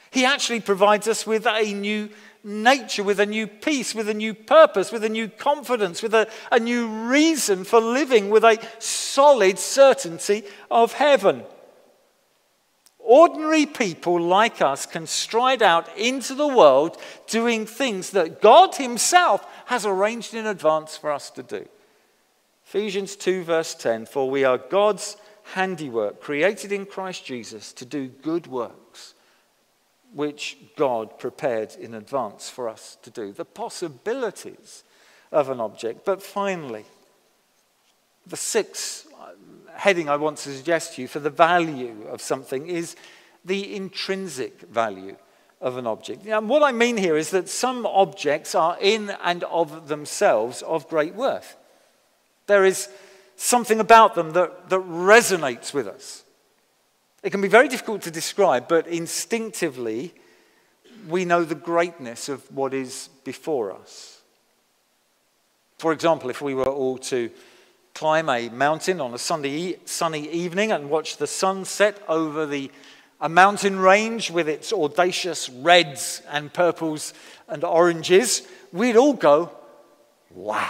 he 0.09 0.25
actually 0.25 0.61
provides 0.61 1.07
us 1.07 1.27
with 1.27 1.45
a 1.45 1.73
new 1.73 2.09
nature, 2.43 3.03
with 3.03 3.19
a 3.19 3.25
new 3.25 3.47
peace, 3.47 3.93
with 3.93 4.09
a 4.09 4.13
new 4.13 4.33
purpose, 4.33 4.91
with 4.91 5.03
a 5.03 5.09
new 5.09 5.27
confidence, 5.27 6.01
with 6.01 6.13
a, 6.13 6.27
a 6.51 6.59
new 6.59 6.87
reason 6.87 7.63
for 7.63 7.79
living, 7.79 8.29
with 8.29 8.43
a 8.43 8.57
solid 8.79 9.59
certainty 9.59 10.43
of 10.69 10.93
heaven. 10.93 11.43
Ordinary 13.05 13.65
people 13.65 14.19
like 14.19 14.61
us 14.61 14.85
can 14.85 15.07
stride 15.07 15.61
out 15.61 15.89
into 15.97 16.33
the 16.35 16.47
world 16.47 16.97
doing 17.27 17.65
things 17.65 18.11
that 18.11 18.41
God 18.41 18.75
Himself 18.75 19.45
has 19.65 19.85
arranged 19.85 20.33
in 20.33 20.45
advance 20.45 20.95
for 20.95 21.11
us 21.11 21.29
to 21.31 21.43
do. 21.43 21.67
Ephesians 22.65 23.15
2, 23.15 23.43
verse 23.43 23.75
10 23.75 24.05
For 24.05 24.29
we 24.29 24.45
are 24.45 24.57
God's 24.57 25.17
handiwork, 25.53 26.21
created 26.21 26.71
in 26.71 26.85
Christ 26.85 27.25
Jesus 27.25 27.73
to 27.73 27.85
do 27.85 28.07
good 28.07 28.47
works, 28.47 29.13
which 30.13 30.57
God 30.77 31.19
prepared 31.19 31.75
in 31.75 31.93
advance 31.93 32.49
for 32.49 32.69
us 32.69 32.97
to 33.01 33.09
do. 33.09 33.33
The 33.33 33.45
possibilities 33.45 34.83
of 35.31 35.49
an 35.49 35.59
object. 35.59 36.05
But 36.05 36.23
finally, 36.23 36.85
the 38.25 38.37
sixth 38.37 39.07
heading 39.75 40.09
I 40.09 40.15
want 40.15 40.37
to 40.39 40.55
suggest 40.55 40.95
to 40.95 41.01
you 41.01 41.07
for 41.07 41.19
the 41.19 41.29
value 41.29 42.07
of 42.09 42.21
something 42.21 42.67
is 42.67 42.95
the 43.45 43.75
intrinsic 43.75 44.61
value 44.61 45.15
of 45.61 45.77
an 45.77 45.87
object. 45.87 46.25
Now, 46.25 46.41
what 46.41 46.63
I 46.63 46.71
mean 46.71 46.97
here 46.97 47.15
is 47.15 47.31
that 47.31 47.49
some 47.49 47.85
objects 47.85 48.53
are 48.53 48.77
in 48.79 49.11
and 49.23 49.43
of 49.45 49.87
themselves 49.87 50.61
of 50.61 50.89
great 50.89 51.15
worth. 51.15 51.55
There 52.47 52.65
is 52.65 52.89
something 53.35 53.79
about 53.79 54.15
them 54.15 54.31
that, 54.31 54.69
that 54.69 54.81
resonates 54.81 55.73
with 55.73 55.87
us. 55.87 56.23
It 57.23 57.29
can 57.29 57.41
be 57.41 57.47
very 57.47 57.69
difficult 57.69 58.01
to 58.03 58.11
describe, 58.11 58.67
but 58.67 58.85
instinctively, 58.87 60.13
we 61.07 61.23
know 61.23 61.45
the 61.45 61.55
greatness 61.55 62.27
of 62.27 62.49
what 62.51 62.73
is 62.73 63.09
before 63.23 63.71
us. 63.71 64.21
For 65.77 65.93
example, 65.93 66.29
if 66.29 66.41
we 66.41 66.53
were 66.53 66.65
all 66.65 66.97
to 66.97 67.29
climb 67.93 68.29
a 68.29 68.49
mountain 68.49 68.99
on 68.99 69.13
a 69.13 69.17
Sunday, 69.17 69.77
sunny 69.85 70.27
evening 70.29 70.71
and 70.71 70.89
watch 70.89 71.17
the 71.17 71.27
sun 71.27 71.65
set 71.65 72.01
over 72.07 72.45
the, 72.45 72.71
a 73.21 73.29
mountain 73.29 73.77
range 73.79 74.31
with 74.31 74.49
its 74.49 74.73
audacious 74.73 75.49
reds 75.49 76.21
and 76.29 76.51
purples 76.53 77.13
and 77.47 77.63
oranges, 77.63 78.47
we'd 78.71 78.95
all 78.95 79.13
go, 79.13 79.51
wow, 80.31 80.69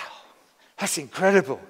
that's 0.77 0.97
incredible. 0.97 1.61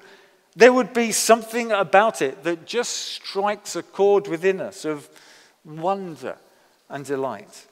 There 0.55 0.73
would 0.73 0.93
be 0.93 1.11
something 1.11 1.71
about 1.71 2.21
it 2.21 2.43
that 2.43 2.65
just 2.65 2.91
strikes 2.91 3.75
a 3.75 3.83
chord 3.83 4.27
within 4.27 4.59
us 4.59 4.85
of 4.85 5.07
wonder 5.65 6.37
and 6.89 7.05
delight. 7.05 7.67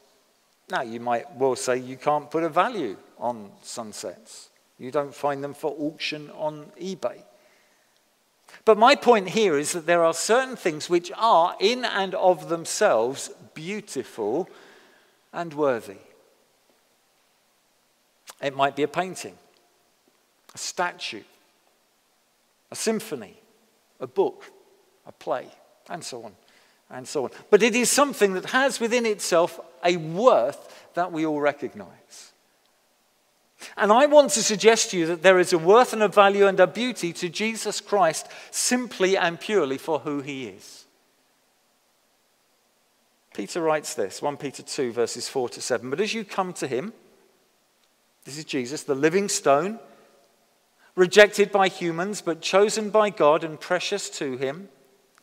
Now, 0.70 0.82
you 0.82 1.00
might 1.00 1.36
well 1.36 1.56
say 1.56 1.78
you 1.78 1.98
can't 1.98 2.32
put 2.32 2.44
a 2.44 2.50
value 2.50 2.96
on 3.20 3.52
sunsets. 3.62 4.50
You 4.80 4.89
don't 4.89 5.13
find 5.13 5.44
them 5.44 5.54
for 5.54 5.76
auction 5.78 6.32
on 6.32 6.72
eBay. 6.80 7.22
But 8.63 8.78
my 8.78 8.95
point 8.95 9.30
here 9.30 9.58
is 9.58 9.74
that 9.74 9.86
there 9.86 10.04
are 10.04 10.13
certain 10.13 10.56
things 10.56 10.89
which 10.89 11.12
are, 11.17 11.56
in 11.60 11.84
and 11.84 12.13
of 12.15 12.50
themselves, 12.50 13.32
beautiful 13.54 14.50
and 15.34 15.54
worthy. 15.54 15.97
It 18.41 18.56
might 18.56 18.76
be 18.76 18.84
a 18.84 18.88
painting, 18.88 19.36
a 20.54 20.58
statue, 20.58 21.24
a 22.71 22.76
symphony, 22.76 23.38
a 24.00 24.08
book, 24.08 24.45
a 25.06 25.12
play, 25.12 25.47
and 25.89 26.04
so 26.04 26.24
on, 26.24 26.34
and 26.89 27.08
so 27.08 27.26
on. 27.26 27.32
But 27.50 27.63
it 27.63 27.76
is 27.76 27.89
something 27.89 28.34
that 28.34 28.45
has 28.45 28.80
within 28.80 29.06
itself 29.06 29.60
a 29.84 29.97
worth 29.97 30.89
that 30.93 31.12
we 31.12 31.26
all 31.26 31.39
recognize. 31.39 32.31
And 33.78 33.91
I 33.91 34.06
want 34.06 34.32
to 34.32 34.43
suggest 34.43 34.91
to 34.91 34.97
you 34.97 35.06
that 35.08 35.24
there 35.24 35.39
is 35.39 35.54
a 35.54 35.58
worth 35.58 35.93
and 35.93 36.04
a 36.04 36.08
value 36.08 36.47
and 36.47 36.60
a 36.60 36.67
beauty 36.67 37.13
to 37.13 37.30
Jesus 37.30 37.82
Christ 37.82 38.28
simply 38.52 39.17
and 39.17 39.39
purely 39.39 39.78
for 39.78 40.00
who 40.00 40.21
he 40.21 40.47
is. 40.47 40.86
Peter 43.34 43.62
writes 43.62 43.93
this 43.93 44.21
1 44.21 44.38
Peter 44.38 44.63
2, 44.63 44.91
verses 44.91 45.30
4 45.30 45.50
to 45.50 45.62
7. 45.62 45.89
But 45.89 46.02
as 46.02 46.13
you 46.13 46.26
come 46.26 46.54
to 46.54 46.67
him, 46.67 46.93
this 48.26 48.38
is 48.38 48.45
Jesus, 48.45 48.84
the 48.84 48.95
living 48.95 49.30
stone, 49.30 49.80
rejected 50.95 51.52
by 51.52 51.67
humans, 51.67 52.21
but 52.21 52.41
chosen 52.41 52.89
by 52.89 53.10
God 53.10 53.43
and 53.43 53.60
precious 53.60 54.10
to 54.12 54.38
him. 54.38 54.69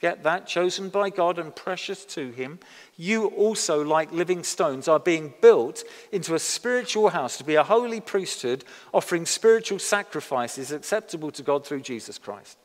Get 0.00 0.22
that? 0.22 0.46
Chosen 0.46 0.90
by 0.90 1.10
God 1.10 1.38
and 1.38 1.54
precious 1.54 2.04
to 2.06 2.30
Him. 2.30 2.60
You 2.96 3.26
also, 3.26 3.84
like 3.84 4.12
living 4.12 4.44
stones, 4.44 4.86
are 4.86 5.00
being 5.00 5.34
built 5.40 5.82
into 6.12 6.34
a 6.34 6.38
spiritual 6.38 7.08
house 7.08 7.36
to 7.38 7.44
be 7.44 7.56
a 7.56 7.64
holy 7.64 8.00
priesthood, 8.00 8.64
offering 8.94 9.26
spiritual 9.26 9.80
sacrifices 9.80 10.70
acceptable 10.70 11.32
to 11.32 11.42
God 11.42 11.66
through 11.66 11.80
Jesus 11.80 12.16
Christ. 12.18 12.58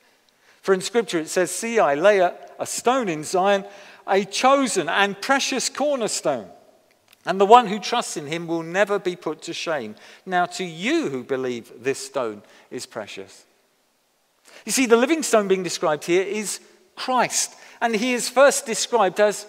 For 0.62 0.74
in 0.74 0.82
Scripture 0.82 1.20
it 1.20 1.28
says, 1.28 1.50
See, 1.50 1.80
I 1.80 1.96
lay 1.96 2.20
a, 2.20 2.36
a 2.60 2.68
stone 2.68 3.10
in 3.10 3.24
Zion, 3.24 3.66
a 4.08 4.24
chosen 4.26 4.88
and 4.88 5.20
precious 5.20 5.70
cornerstone. 5.70 6.50
And 7.26 7.40
the 7.40 7.46
one 7.46 7.68
who 7.68 7.80
trusts 7.80 8.18
in 8.18 8.28
him 8.28 8.48
will 8.48 8.64
never 8.64 9.00
be 9.00 9.16
put 9.16 9.42
to 9.44 9.54
shame. 9.54 9.96
Now, 10.26 10.46
to 10.46 10.64
you 10.64 11.10
who 11.10 11.24
believe 11.24 11.72
this 11.80 12.00
stone 12.00 12.44
is 12.70 12.86
precious. 12.86 13.46
You 14.66 14.72
see, 14.74 14.86
the 14.86 14.98
living 14.98 15.24
stone 15.24 15.48
being 15.48 15.64
described 15.64 16.04
here 16.04 16.24
is 16.24 16.60
Christ. 16.96 17.56
And 17.82 17.96
he 17.96 18.14
is 18.14 18.30
first 18.30 18.66
described 18.66 19.20
as 19.20 19.46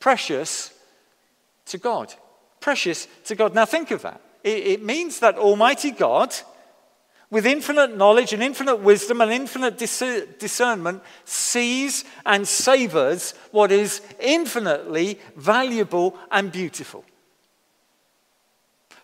precious 0.00 0.72
to 1.66 1.78
God. 1.78 2.12
precious 2.62 3.08
to 3.26 3.34
God. 3.34 3.54
Now, 3.54 3.66
think 3.66 3.90
of 3.90 4.02
that. 4.02 4.20
It, 4.42 4.66
it 4.66 4.82
means 4.82 5.20
that 5.20 5.36
Almighty 5.36 5.90
God, 5.90 6.34
with 7.30 7.44
infinite 7.44 7.96
knowledge 7.96 8.32
and 8.32 8.42
infinite 8.42 8.76
wisdom 8.76 9.20
and 9.20 9.30
infinite 9.30 9.76
discernment, 9.78 11.02
sees 11.24 12.04
and 12.24 12.48
savors 12.48 13.34
what 13.50 13.70
is 13.70 14.00
infinitely 14.20 15.18
valuable 15.36 16.16
and 16.30 16.50
beautiful. 16.50 17.04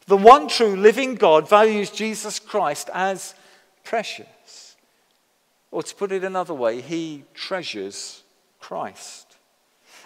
The 0.07 0.16
one 0.16 0.48
true 0.48 0.74
living 0.74 1.16
God 1.16 1.48
values 1.48 1.90
Jesus 1.90 2.38
Christ 2.38 2.88
as 2.94 3.35
precious. 3.85 4.67
Or 5.70 5.83
to 5.83 5.94
put 5.94 6.12
it 6.12 6.24
another 6.24 6.54
way, 6.54 6.81
he 6.81 7.24
treasures 7.35 8.22
Christ. 8.59 9.37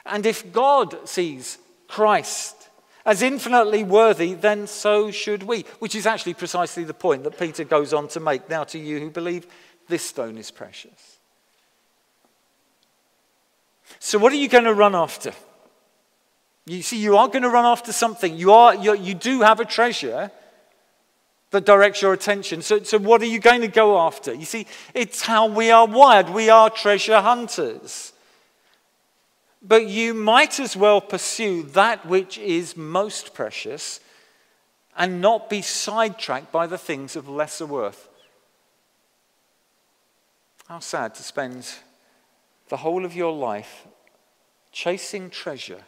And 0.05 0.27
if 0.27 0.53
God 0.53 1.09
sees 1.09 1.59
Christ 1.89 2.69
as 3.05 3.23
infinitely 3.23 3.83
worthy, 3.85 4.35
then 4.35 4.67
so 4.67 5.11
should 5.11 5.43
we. 5.43 5.65
Which 5.79 5.95
is 5.95 6.07
actually 6.07 6.35
precisely 6.35 6.85
the 6.85 6.95
point 6.95 7.25
that 7.25 7.39
Peter 7.39 7.65
goes 7.65 7.93
on 7.93 8.09
to 8.09 8.21
make. 8.21 8.49
Now, 8.49 8.65
to 8.65 8.79
you 8.79 9.01
who 9.01 9.11
believe, 9.11 9.47
this 9.89 10.03
stone 10.03 10.39
is 10.39 10.51
precious. 10.51 11.19
So, 13.99 14.19
what 14.19 14.33
are 14.33 14.37
you 14.37 14.49
going 14.49 14.65
to 14.65 14.75
run 14.75 14.95
after? 14.95 15.33
You 16.67 16.83
see, 16.83 16.99
you 16.99 17.17
are 17.17 17.29
going 17.29 17.43
to 17.43 17.51
run 17.51 17.65
after 17.65 17.93
something. 17.93 18.37
You, 18.37 18.53
are, 18.53 18.75
you 18.75 19.15
do 19.15 19.43
have 19.43 19.59
a 19.59 19.65
treasure 19.65 20.31
that 21.53 21.67
directs 21.67 22.03
your 22.03 22.13
attention. 22.13 22.63
So, 22.63 22.83
so, 22.83 22.99
what 22.99 23.23
are 23.23 23.27
you 23.27 23.39
going 23.39 23.61
to 23.61 23.69
go 23.69 23.99
after? 24.01 24.35
You 24.35 24.45
see, 24.45 24.67
it's 24.95 25.23
how 25.23 25.47
we 25.47 25.71
are 25.71 25.87
wired. 25.87 26.31
We 26.31 26.51
are 26.51 26.69
treasure 26.69 27.21
hunters. 27.21 28.13
But 29.63 29.87
you 29.87 30.13
might 30.13 30.59
as 30.59 30.77
well 30.77 31.01
pursue 31.01 31.63
that 31.63 32.05
which 32.05 32.37
is 32.39 32.77
most 32.77 33.33
precious 33.33 34.01
and 34.97 35.21
not 35.21 35.49
be 35.49 35.63
sidetracked 35.63 36.51
by 36.51 36.67
the 36.67 36.79
things 36.79 37.15
of 37.15 37.29
lesser 37.29 37.67
worth. 37.67 38.09
How 40.67 40.81
sad 40.81 41.15
to 41.15 41.23
spend 41.23 41.71
the 42.69 42.79
whole 42.79 43.05
of 43.05 43.15
your 43.15 43.33
life 43.33 43.87
chasing 44.73 45.29
treasure 45.31 45.85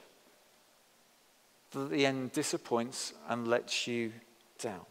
that 1.72 1.84
at 1.84 1.90
the 1.90 2.06
end 2.06 2.32
disappoints 2.32 3.14
and 3.28 3.48
lets 3.48 3.86
you 3.86 4.12
down. 4.58 4.84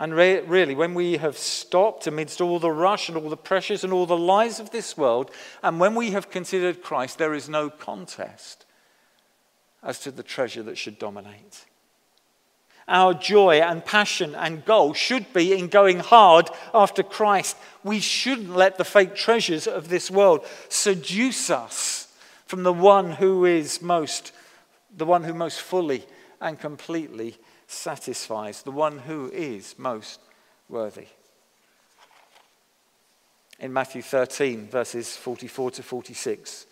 And 0.00 0.14
re- 0.14 0.40
really, 0.40 0.74
when 0.74 0.94
we 0.94 1.16
have 1.16 1.36
stopped 1.36 2.06
amidst 2.06 2.40
all 2.40 2.60
the 2.60 2.70
rush 2.70 3.08
and 3.08 3.18
all 3.18 3.28
the 3.28 3.36
pressures 3.36 3.82
and 3.82 3.92
all 3.92 4.06
the 4.06 4.16
lies 4.16 4.60
of 4.60 4.70
this 4.70 4.96
world, 4.96 5.30
and 5.62 5.80
when 5.80 5.94
we 5.94 6.12
have 6.12 6.30
considered 6.30 6.82
Christ, 6.82 7.18
there 7.18 7.34
is 7.34 7.48
no 7.48 7.68
contest 7.68 8.64
as 9.82 9.98
to 10.00 10.10
the 10.10 10.22
treasure 10.22 10.62
that 10.64 10.78
should 10.78 10.98
dominate. 10.98 11.64
Our 12.86 13.12
joy 13.12 13.60
and 13.60 13.84
passion 13.84 14.34
and 14.34 14.64
goal 14.64 14.94
should 14.94 15.32
be 15.34 15.52
in 15.52 15.68
going 15.68 15.98
hard 15.98 16.48
after 16.72 17.02
Christ. 17.02 17.56
We 17.84 18.00
shouldn't 18.00 18.56
let 18.56 18.78
the 18.78 18.84
fake 18.84 19.14
treasures 19.14 19.66
of 19.66 19.88
this 19.88 20.10
world 20.10 20.46
seduce 20.68 21.50
us 21.50 22.08
from 22.46 22.62
the 22.62 22.72
one 22.72 23.12
who 23.12 23.44
is 23.44 23.82
most, 23.82 24.32
the 24.96 25.04
one 25.04 25.24
who 25.24 25.34
most 25.34 25.60
fully 25.60 26.06
and 26.40 26.58
completely 26.58 27.36
satisfies, 27.68 28.62
the 28.62 28.72
one 28.72 28.98
who 28.98 29.30
is 29.32 29.76
most 29.78 30.20
worthy. 30.68 31.06
In 33.60 33.72
Matthew 33.72 34.02
13, 34.02 34.68
verses 34.68 35.16
44 35.16 35.72
to 35.72 35.82
46, 35.82 36.66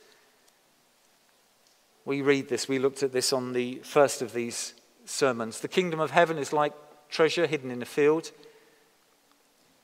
we 2.05 2.23
read 2.23 2.49
this. 2.49 2.69
We 2.69 2.79
looked 2.79 3.03
at 3.03 3.13
this 3.13 3.33
on 3.33 3.53
the 3.53 3.77
first 3.85 4.23
of 4.23 4.33
these 4.33 4.75
sermons. 5.05 5.61
The 5.61 5.69
kingdom 5.69 6.01
of 6.01 6.13
heaven 6.13 6.39
is 6.39 6.53
like 6.53 6.73
treasure 7.09 7.47
hidden 7.47 7.71
in 7.71 7.83
a 7.83 7.87
field. 7.87 8.33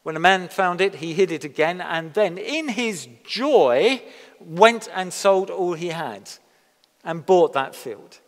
When 0.02 0.16
a 0.16 0.20
man 0.20 0.48
found 0.48 0.80
it, 0.80 0.96
he 0.96 1.12
hid 1.12 1.30
it 1.30 1.44
again, 1.44 1.80
and 1.80 2.14
then, 2.14 2.36
in 2.38 2.68
his 2.68 3.06
joy, 3.24 4.02
went 4.40 4.88
and 4.92 5.12
sold 5.12 5.50
all 5.50 5.74
he 5.74 5.88
had 5.88 6.30
and 7.04 7.26
bought 7.26 7.52
that 7.52 7.74
field. 7.76 8.18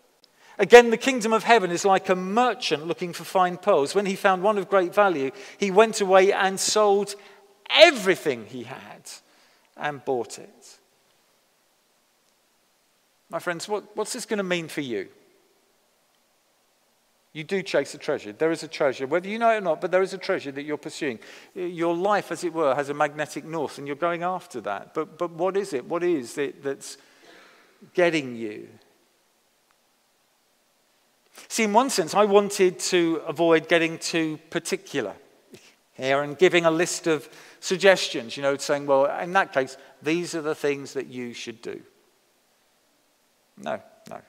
Again, 0.59 0.91
the 0.91 0.97
kingdom 0.97 1.33
of 1.33 1.43
heaven 1.43 1.71
is 1.71 1.85
like 1.85 2.09
a 2.09 2.15
merchant 2.15 2.87
looking 2.87 3.13
for 3.13 3.25
fine 3.25 3.57
pearls. 3.57 3.95
When 3.95 4.07
he 4.07 4.15
found 4.15 4.43
one 4.43 4.57
of 4.57 4.69
great 4.69 4.95
value, 4.95 5.33
he 5.59 5.71
went 5.71 6.01
away 6.01 6.33
and 6.33 6.61
sold 6.61 7.17
everything 7.69 8.47
he 8.47 8.65
had 8.65 9.11
and 9.77 10.05
bought 10.05 10.39
it. 10.39 10.79
My 13.31 13.41
friends, 13.41 13.69
what, 13.69 13.97
what's 13.97 14.13
this 14.13 14.27
going 14.27 14.39
to 14.39 14.45
mean 14.45 14.69
for 14.69 14.81
you? 14.81 15.09
You 17.33 17.43
do 17.43 17.63
chase 17.63 17.93
a 17.95 17.99
treasure. 17.99 18.33
There 18.33 18.53
is 18.53 18.63
a 18.63 18.69
treasure, 18.69 19.09
whether 19.09 19.29
you 19.29 19.41
know 19.41 19.51
it 19.51 19.57
or 19.57 19.61
not, 19.61 19.81
but 19.81 19.91
there 19.91 20.03
is 20.03 20.15
a 20.15 20.19
treasure 20.19 20.53
that 20.53 20.63
you're 20.63 20.77
pursuing. 20.77 21.19
Your 21.53 21.97
life, 21.97 22.31
as 22.31 22.45
it 22.45 22.55
were, 22.55 22.77
has 22.77 22.91
a 22.91 22.95
magnetic 22.95 23.45
north, 23.45 23.77
and 23.77 23.89
you're 23.89 23.97
going 23.97 24.23
after 24.23 24.61
that. 24.61 24.95
But, 24.95 25.19
but 25.19 25.33
what 25.33 25.57
is 25.57 25.73
it? 25.73 25.85
What 25.85 26.05
is 26.05 26.39
it 26.39 26.63
that's 26.63 26.97
getting 27.93 28.37
you? 28.37 28.69
See, 31.49 31.65
in 31.65 31.73
one 31.73 31.91
sense, 31.91 32.15
I 32.15 32.25
wanted 32.25 32.79
to 32.81 33.23
avoid 33.27 33.69
getting 33.69 33.99
too 33.99 34.39
particular 34.51 35.15
here 35.95 36.23
and 36.23 36.37
giving 36.37 36.65
a 36.65 36.71
list 36.71 37.07
of 37.07 37.29
suggestions, 37.61 38.37
you 38.37 38.43
know, 38.43 38.57
saying, 38.57 38.87
well, 38.87 39.07
in 39.21 39.33
that 39.33 39.53
case, 39.53 39.77
these 40.03 40.35
are 40.35 40.43
the 40.43 40.55
things 40.55 40.93
that 40.95 41.07
you 41.07 41.33
should 41.33 41.63
do. 41.63 41.81
No, 43.57 43.81
no. 44.11 44.21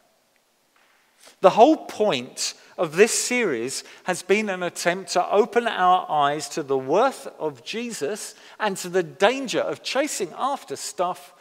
The 1.41 1.49
whole 1.51 1.77
point 1.77 2.53
of 2.77 2.95
this 2.95 3.11
series 3.11 3.83
has 4.03 4.21
been 4.21 4.49
an 4.49 4.63
attempt 4.63 5.11
to 5.13 5.29
open 5.29 5.67
our 5.67 6.09
eyes 6.09 6.47
to 6.49 6.63
the 6.63 6.77
worth 6.77 7.27
of 7.39 7.63
Jesus 7.63 8.35
and 8.59 8.77
to 8.77 8.89
the 8.89 9.03
danger 9.03 9.61
of 9.61 9.83
chasing 9.83 10.31
after 10.37 10.75
stuff 10.75 11.33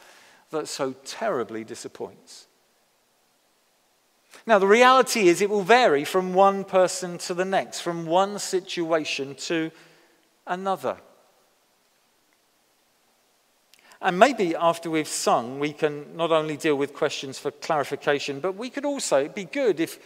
that 0.51 0.69
so 0.69 0.93
terribly 1.05 1.65
disappoints. 1.65 2.47
Now, 4.47 4.59
the 4.59 4.67
reality 4.67 5.29
is 5.29 5.41
it 5.41 5.51
will 5.51 5.63
vary 5.63 6.05
from 6.05 6.35
one 6.35 6.65
person 6.65 7.19
to 7.19 7.35
the 7.35 7.45
next, 7.45 7.81
from 7.81 8.07
one 8.07 8.39
situation 8.39 9.35
to 9.37 9.71
another. 10.47 10.99
And 14.01 14.19
maybe 14.19 14.55
after 14.55 14.91
we've 14.91 15.09
sung, 15.09 15.59
we 15.59 15.73
can 15.73 16.15
not 16.15 16.31
only 16.31 16.59
deal 16.59 16.77
with 16.77 16.93
questions 16.93 17.39
for 17.39 17.51
clarification, 17.51 18.41
but 18.41 18.55
we 18.55 18.69
could 18.69 18.85
also, 18.85 19.21
it'd 19.21 19.35
be 19.35 19.47
good 19.47 19.81
if 19.81 19.99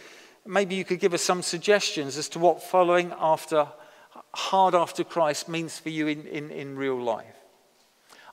maybe 0.45 0.75
you 0.75 0.85
could 0.85 1.01
give 1.01 1.13
us 1.13 1.21
some 1.21 1.41
suggestions 1.41 2.17
as 2.17 2.29
to 2.29 2.39
what 2.39 2.63
following 2.63 3.13
after, 3.19 3.67
hard 4.33 4.73
after 4.73 5.03
Christ 5.03 5.49
means 5.49 5.77
for 5.77 5.89
you 5.89 6.07
in, 6.07 6.25
in, 6.27 6.49
in 6.49 6.77
real 6.77 7.01
life. 7.01 7.35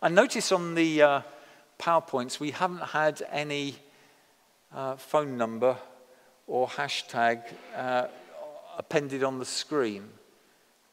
I 0.00 0.08
notice 0.08 0.52
on 0.52 0.76
the 0.76 1.02
uh, 1.02 1.20
PowerPoints 1.80 2.38
we 2.38 2.52
haven't 2.52 2.82
had 2.82 3.22
any 3.32 3.74
uh, 4.74 4.96
phone 4.96 5.36
number 5.36 5.76
or 6.46 6.68
hashtag 6.68 7.42
uh, 7.76 8.06
appended 8.78 9.22
on 9.22 9.38
the 9.38 9.44
screen. 9.44 10.08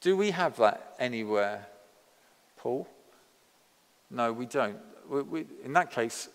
Do 0.02 0.18
we 0.18 0.32
have 0.32 0.58
that 0.58 0.96
anywhere, 1.00 1.66
Paul? 2.58 2.88
No, 4.10 4.34
we 4.34 4.46
don't. 4.46 4.78
We, 5.10 5.22
we, 5.22 5.46
in 5.64 5.74
that 5.74 5.92
case, 5.92 6.30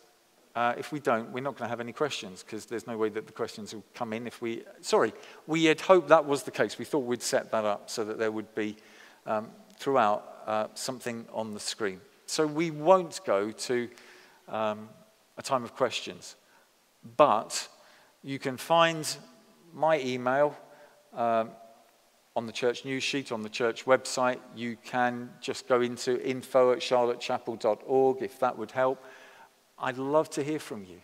uh, 0.55 0.75
if 0.77 0.91
we 0.91 1.01
don't, 1.01 1.31
we're 1.31 1.43
not 1.43 1.57
going 1.57 1.67
to 1.67 1.71
have 1.71 1.81
any 1.81 1.93
questions 1.93 2.43
because 2.43 2.67
there's 2.67 2.87
no 2.87 2.97
way 2.97 3.09
that 3.11 3.27
the 3.27 3.33
questions 3.33 3.75
will 3.75 3.85
come 3.95 4.13
in 4.13 4.27
if 4.27 4.43
we. 4.43 4.65
Sorry, 4.81 5.13
we 5.47 5.65
had 5.65 5.81
hoped 5.81 6.09
that 6.09 6.25
was 6.25 6.43
the 6.43 6.51
case. 6.51 6.79
We 6.79 6.85
thought 6.85 7.05
we'd 7.05 7.23
set 7.23 7.51
that 7.53 7.65
up 7.65 7.89
so 7.91 8.05
that 8.05 8.19
there 8.19 8.33
would 8.33 8.55
be 8.55 8.77
um, 9.27 9.51
throughout 9.79 10.39
uh, 10.47 10.67
something 10.75 11.27
on 11.33 11.55
the 11.55 11.61
screen. 11.61 12.01
So 12.27 12.47
we 12.47 12.71
won't 12.71 13.21
go 13.25 13.51
to 13.51 13.89
um, 14.49 14.89
a 15.37 15.43
time 15.43 15.65
of 15.65 15.75
questions, 15.75 16.37
but 17.17 17.69
you 18.23 18.39
can 18.39 18.57
find 18.57 19.17
my 19.73 20.01
email 20.01 20.57
um, 21.15 21.51
on 22.37 22.47
the 22.47 22.53
church 22.53 22.85
news 22.85 23.03
sheet, 23.03 23.33
on 23.33 23.43
the 23.43 23.49
church 23.49 23.85
website. 23.85 24.39
You 24.55 24.77
can 24.85 25.31
just 25.41 25.69
go 25.69 25.81
into 25.81 26.25
info 26.25 26.73
at 26.73 26.79
charlottechapel.org 26.79 28.23
if 28.23 28.39
that 28.41 28.57
would 28.59 28.71
help. 28.71 29.05
I'd 29.79 29.99
love 29.99 30.31
to 30.31 30.43
hear 30.43 30.59
from 30.59 30.85
you. 30.85 31.01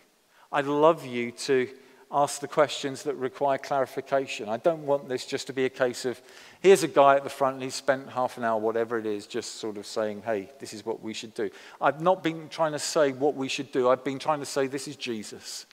I'd 0.51 0.65
love 0.65 1.05
you 1.05 1.31
to 1.31 1.69
ask 2.11 2.39
the 2.39 2.47
questions 2.47 3.03
that 3.03 3.15
require 3.15 3.57
clarification. 3.57 4.47
I 4.47 4.57
don't 4.57 4.85
want 4.85 5.09
this 5.09 5.25
just 5.25 5.47
to 5.47 5.53
be 5.53 5.65
a 5.65 5.69
case 5.69 6.05
of 6.05 6.21
here's 6.61 6.83
a 6.83 6.87
guy 6.87 7.15
at 7.15 7.23
the 7.23 7.29
front 7.29 7.55
and 7.55 7.63
he's 7.63 7.75
spent 7.75 8.09
half 8.09 8.37
an 8.37 8.43
hour, 8.43 8.59
whatever 8.59 8.97
it 8.97 9.05
is, 9.05 9.27
just 9.27 9.55
sort 9.55 9.77
of 9.77 9.85
saying, 9.85 10.21
hey, 10.23 10.49
this 10.59 10.73
is 10.73 10.85
what 10.85 11.01
we 11.01 11.13
should 11.13 11.33
do. 11.33 11.49
I've 11.81 12.01
not 12.01 12.23
been 12.23 12.47
trying 12.47 12.73
to 12.73 12.79
say 12.79 13.11
what 13.11 13.35
we 13.35 13.47
should 13.47 13.71
do, 13.71 13.89
I've 13.89 14.03
been 14.03 14.19
trying 14.19 14.39
to 14.39 14.45
say 14.45 14.67
this 14.67 14.87
is 14.87 14.95
Jesus. 14.95 15.65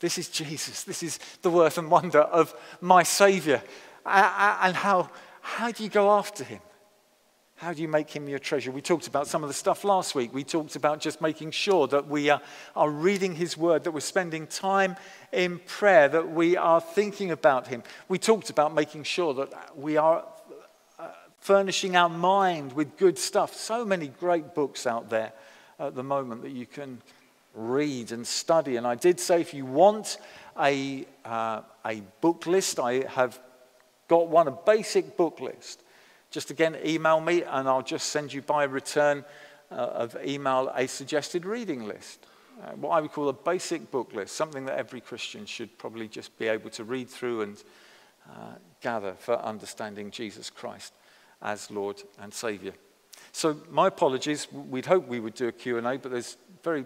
This 0.00 0.18
is 0.18 0.28
Jesus. 0.28 0.84
This 0.84 1.02
is 1.02 1.18
the 1.42 1.50
worth 1.50 1.78
and 1.78 1.90
wonder 1.90 2.20
of 2.20 2.54
my 2.80 3.02
Savior. 3.02 3.62
And 4.04 4.76
how, 4.76 5.10
how 5.40 5.72
do 5.72 5.82
you 5.82 5.88
go 5.88 6.10
after 6.12 6.44
him? 6.44 6.60
How 7.56 7.72
do 7.72 7.80
you 7.80 7.88
make 7.88 8.10
him 8.10 8.28
your 8.28 8.38
treasure? 8.38 8.70
We 8.70 8.82
talked 8.82 9.06
about 9.06 9.26
some 9.26 9.42
of 9.42 9.48
the 9.48 9.54
stuff 9.54 9.82
last 9.82 10.14
week. 10.14 10.34
We 10.34 10.44
talked 10.44 10.76
about 10.76 11.00
just 11.00 11.22
making 11.22 11.52
sure 11.52 11.86
that 11.86 12.06
we 12.06 12.28
are, 12.28 12.42
are 12.76 12.90
reading 12.90 13.34
his 13.34 13.56
word, 13.56 13.84
that 13.84 13.92
we're 13.92 14.00
spending 14.00 14.46
time 14.46 14.96
in 15.32 15.60
prayer, 15.60 16.06
that 16.06 16.30
we 16.30 16.58
are 16.58 16.82
thinking 16.82 17.30
about 17.30 17.68
him. 17.68 17.82
We 18.08 18.18
talked 18.18 18.50
about 18.50 18.74
making 18.74 19.04
sure 19.04 19.32
that 19.32 19.74
we 19.74 19.96
are 19.96 20.26
uh, 20.98 21.08
furnishing 21.40 21.96
our 21.96 22.10
mind 22.10 22.74
with 22.74 22.98
good 22.98 23.16
stuff. 23.18 23.54
So 23.54 23.86
many 23.86 24.08
great 24.08 24.54
books 24.54 24.86
out 24.86 25.08
there 25.08 25.32
at 25.78 25.94
the 25.94 26.02
moment 26.02 26.42
that 26.42 26.52
you 26.52 26.66
can 26.66 27.00
read 27.56 28.12
and 28.12 28.24
study. 28.24 28.76
And 28.76 28.86
I 28.86 28.94
did 28.94 29.18
say 29.18 29.40
if 29.40 29.52
you 29.52 29.66
want 29.66 30.18
a, 30.60 31.06
uh, 31.24 31.62
a 31.84 32.02
book 32.20 32.46
list, 32.46 32.78
I 32.78 33.06
have 33.08 33.40
got 34.06 34.28
one, 34.28 34.46
a 34.46 34.52
basic 34.52 35.16
book 35.16 35.40
list 35.40 35.82
just 36.36 36.50
again 36.50 36.76
email 36.84 37.20
me 37.20 37.42
and 37.44 37.68
I'll 37.68 37.82
just 37.82 38.10
send 38.10 38.32
you 38.32 38.42
by 38.42 38.64
return 38.64 39.24
uh, 39.70 39.74
of 39.74 40.16
email 40.24 40.70
a 40.74 40.86
suggested 40.86 41.46
reading 41.46 41.86
list. 41.86 42.26
Uh, 42.62 42.72
what 42.72 42.90
I 42.90 43.00
would 43.00 43.12
call 43.12 43.28
a 43.28 43.32
basic 43.32 43.90
book 43.90 44.12
list, 44.12 44.36
something 44.36 44.66
that 44.66 44.78
every 44.78 45.00
Christian 45.00 45.46
should 45.46 45.78
probably 45.78 46.08
just 46.08 46.38
be 46.38 46.48
able 46.48 46.70
to 46.70 46.84
read 46.84 47.08
through 47.08 47.42
and 47.42 47.62
uh, 48.28 48.54
gather 48.82 49.14
for 49.18 49.38
understanding 49.38 50.10
Jesus 50.10 50.50
Christ 50.50 50.92
as 51.42 51.70
Lord 51.70 52.02
and 52.18 52.32
Savior. 52.32 52.72
So 53.32 53.60
my 53.70 53.88
apologies. 53.88 54.46
We'd 54.52 54.86
hope 54.86 55.08
we 55.08 55.20
would 55.20 55.34
do 55.34 55.48
a 55.48 55.52
Q&A, 55.52 55.80
but 55.98 56.10
there's 56.10 56.36
very 56.62 56.84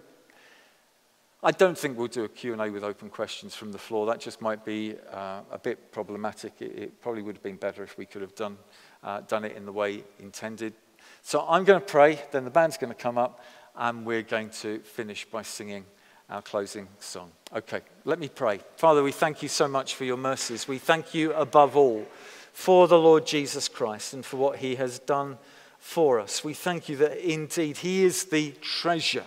I 1.42 1.52
don't 1.52 1.76
think 1.76 1.96
we'll 1.96 2.08
do 2.08 2.24
a 2.24 2.28
Q&A 2.28 2.70
with 2.70 2.84
open 2.84 3.08
questions 3.08 3.54
from 3.54 3.72
the 3.72 3.78
floor. 3.78 4.04
That 4.04 4.20
just 4.20 4.42
might 4.42 4.62
be 4.62 4.96
uh, 5.10 5.40
a 5.50 5.58
bit 5.58 5.90
problematic. 5.90 6.52
It, 6.60 6.78
it, 6.78 7.00
probably 7.00 7.22
would 7.22 7.36
have 7.36 7.42
been 7.42 7.56
better 7.56 7.82
if 7.82 7.96
we 7.96 8.04
could 8.04 8.20
have 8.20 8.34
done, 8.34 8.58
uh, 9.02 9.22
done 9.22 9.46
it 9.46 9.56
in 9.56 9.64
the 9.64 9.72
way 9.72 10.04
intended. 10.18 10.74
So 11.22 11.46
I'm 11.48 11.64
going 11.64 11.80
to 11.80 11.86
pray, 11.86 12.20
then 12.30 12.44
the 12.44 12.50
band's 12.50 12.76
going 12.76 12.92
to 12.92 12.98
come 12.98 13.16
up, 13.16 13.42
and 13.74 14.04
we're 14.04 14.20
going 14.20 14.50
to 14.50 14.80
finish 14.80 15.24
by 15.24 15.40
singing 15.40 15.86
our 16.28 16.42
closing 16.42 16.88
song. 16.98 17.32
Okay, 17.56 17.80
let 18.04 18.18
me 18.18 18.28
pray. 18.28 18.60
Father, 18.76 19.02
we 19.02 19.12
thank 19.12 19.42
you 19.42 19.48
so 19.48 19.66
much 19.66 19.94
for 19.94 20.04
your 20.04 20.18
mercies. 20.18 20.68
We 20.68 20.76
thank 20.76 21.14
you 21.14 21.32
above 21.32 21.74
all 21.74 22.06
for 22.52 22.86
the 22.86 22.98
Lord 22.98 23.26
Jesus 23.26 23.66
Christ 23.66 24.12
and 24.12 24.26
for 24.26 24.36
what 24.36 24.58
he 24.58 24.74
has 24.74 24.98
done 24.98 25.38
for 25.78 26.20
us. 26.20 26.44
We 26.44 26.52
thank 26.52 26.90
you 26.90 26.96
that 26.96 27.16
indeed 27.16 27.78
he 27.78 28.04
is 28.04 28.26
the 28.26 28.52
treasure 28.60 29.24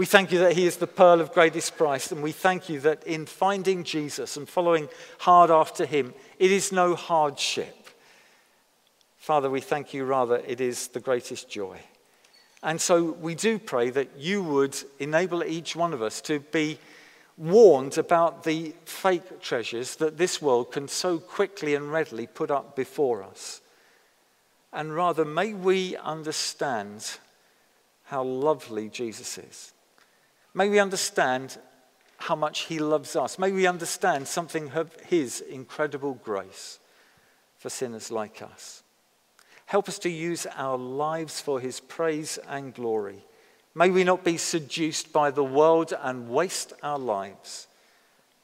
we 0.00 0.06
thank 0.06 0.32
you 0.32 0.38
that 0.38 0.54
He 0.54 0.64
is 0.64 0.78
the 0.78 0.86
pearl 0.86 1.20
of 1.20 1.34
greatest 1.34 1.76
price, 1.76 2.10
and 2.10 2.22
we 2.22 2.32
thank 2.32 2.70
you 2.70 2.80
that 2.80 3.06
in 3.06 3.26
finding 3.26 3.84
Jesus 3.84 4.38
and 4.38 4.48
following 4.48 4.88
hard 5.18 5.50
after 5.50 5.84
Him, 5.84 6.14
it 6.38 6.50
is 6.50 6.72
no 6.72 6.94
hardship. 6.94 7.76
Father, 9.18 9.50
we 9.50 9.60
thank 9.60 9.92
you 9.92 10.06
rather, 10.06 10.38
it 10.46 10.58
is 10.58 10.88
the 10.88 11.00
greatest 11.00 11.50
joy. 11.50 11.78
And 12.62 12.80
so 12.80 13.12
we 13.12 13.34
do 13.34 13.58
pray 13.58 13.90
that 13.90 14.16
you 14.16 14.42
would 14.42 14.74
enable 14.98 15.44
each 15.44 15.76
one 15.76 15.92
of 15.92 16.00
us 16.00 16.22
to 16.22 16.40
be 16.40 16.78
warned 17.36 17.98
about 17.98 18.44
the 18.44 18.72
fake 18.86 19.42
treasures 19.42 19.96
that 19.96 20.16
this 20.16 20.40
world 20.40 20.72
can 20.72 20.88
so 20.88 21.18
quickly 21.18 21.74
and 21.74 21.92
readily 21.92 22.26
put 22.26 22.50
up 22.50 22.74
before 22.74 23.22
us. 23.22 23.60
And 24.72 24.94
rather, 24.94 25.26
may 25.26 25.52
we 25.52 25.94
understand 25.98 27.18
how 28.04 28.22
lovely 28.22 28.88
Jesus 28.88 29.36
is. 29.36 29.74
May 30.54 30.68
we 30.68 30.78
understand 30.78 31.58
how 32.16 32.36
much 32.36 32.60
He 32.60 32.78
loves 32.78 33.16
us. 33.16 33.38
May 33.38 33.52
we 33.52 33.66
understand 33.66 34.28
something 34.28 34.70
of 34.72 34.94
His 35.00 35.40
incredible 35.40 36.14
grace 36.22 36.78
for 37.56 37.70
sinners 37.70 38.10
like 38.10 38.42
us. 38.42 38.82
Help 39.66 39.88
us 39.88 39.98
to 40.00 40.10
use 40.10 40.46
our 40.56 40.76
lives 40.76 41.40
for 41.40 41.60
His 41.60 41.80
praise 41.80 42.38
and 42.48 42.74
glory. 42.74 43.24
May 43.74 43.90
we 43.90 44.04
not 44.04 44.24
be 44.24 44.36
seduced 44.36 45.12
by 45.12 45.30
the 45.30 45.44
world 45.44 45.92
and 46.02 46.28
waste 46.28 46.72
our 46.82 46.98
lives, 46.98 47.68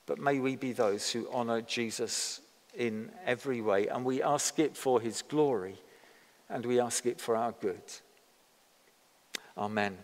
but 0.06 0.18
may 0.18 0.38
we 0.38 0.54
be 0.56 0.72
those 0.72 1.10
who 1.10 1.28
honor 1.32 1.60
Jesus 1.60 2.40
in 2.76 3.10
every 3.24 3.60
way. 3.60 3.88
And 3.88 4.04
we 4.04 4.22
ask 4.22 4.58
it 4.58 4.76
for 4.76 5.00
His 5.00 5.22
glory 5.22 5.76
and 6.48 6.64
we 6.64 6.80
ask 6.80 7.06
it 7.06 7.20
for 7.20 7.36
our 7.36 7.52
good. 7.60 7.82
Amen. 9.58 9.94